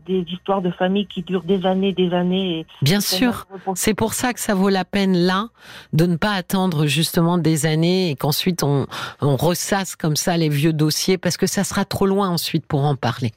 des 0.06 0.20
histoires 0.28 0.62
de 0.62 0.70
famille 0.70 1.06
qui 1.06 1.22
durent 1.22 1.42
des 1.44 1.64
années, 1.66 1.92
des 1.92 2.12
années. 2.12 2.60
Et 2.60 2.66
Bien 2.82 3.00
sûr. 3.00 3.46
C'est 3.74 3.94
pour 3.94 4.14
ça 4.14 4.32
que 4.32 4.40
ça 4.40 4.54
vaut 4.54 4.68
la 4.68 4.84
peine 4.84 5.16
là 5.16 5.48
de 5.92 6.06
ne 6.06 6.16
pas 6.16 6.32
attendre 6.32 6.86
justement 6.86 7.38
des 7.38 7.66
années 7.66 8.10
et 8.10 8.16
qu'ensuite 8.16 8.62
on, 8.62 8.86
on 9.20 9.36
ressasse 9.36 9.96
comme 9.96 10.16
ça 10.16 10.36
les 10.36 10.48
vieux 10.48 10.72
dossiers 10.72 11.18
parce 11.18 11.36
que 11.36 11.46
ça 11.46 11.64
sera 11.64 11.84
trop 11.84 12.06
loin 12.06 12.28
ensuite 12.28 12.66
pour 12.66 12.84
en 12.84 12.94
parler. 12.96 13.32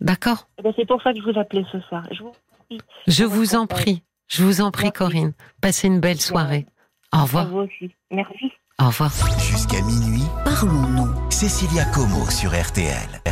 D'accord? 0.00 0.48
Eh 0.58 0.62
ben, 0.62 0.72
c'est 0.76 0.86
pour 0.86 1.00
ça 1.02 1.12
que 1.12 1.18
je 1.20 1.30
vous 1.30 1.38
appelais 1.38 1.64
ce 1.72 1.80
soir. 1.80 2.04
Je 2.10 2.22
vous. 2.22 2.32
Je 3.06 3.56
en 3.56 3.66
prie. 3.66 4.02
Je 4.26 4.42
vous 4.42 4.60
en 4.60 4.70
prie, 4.70 4.84
Merci. 4.84 4.98
Corinne. 4.98 5.32
Passez 5.60 5.86
une 5.86 6.00
belle 6.00 6.20
soirée. 6.20 6.66
Au 7.12 7.18
À 7.18 7.22
revoir. 7.22 7.48
vous 7.48 7.58
aussi. 7.58 7.90
Merci. 8.10 8.50
Au 8.80 8.86
revoir. 8.86 9.12
Jusqu'à 9.38 9.80
minuit, 9.82 10.24
Parlons-nous. 10.44 11.30
Cécilia 11.30 11.84
Como 11.86 12.28
sur 12.30 12.50
RTL. 12.50 13.22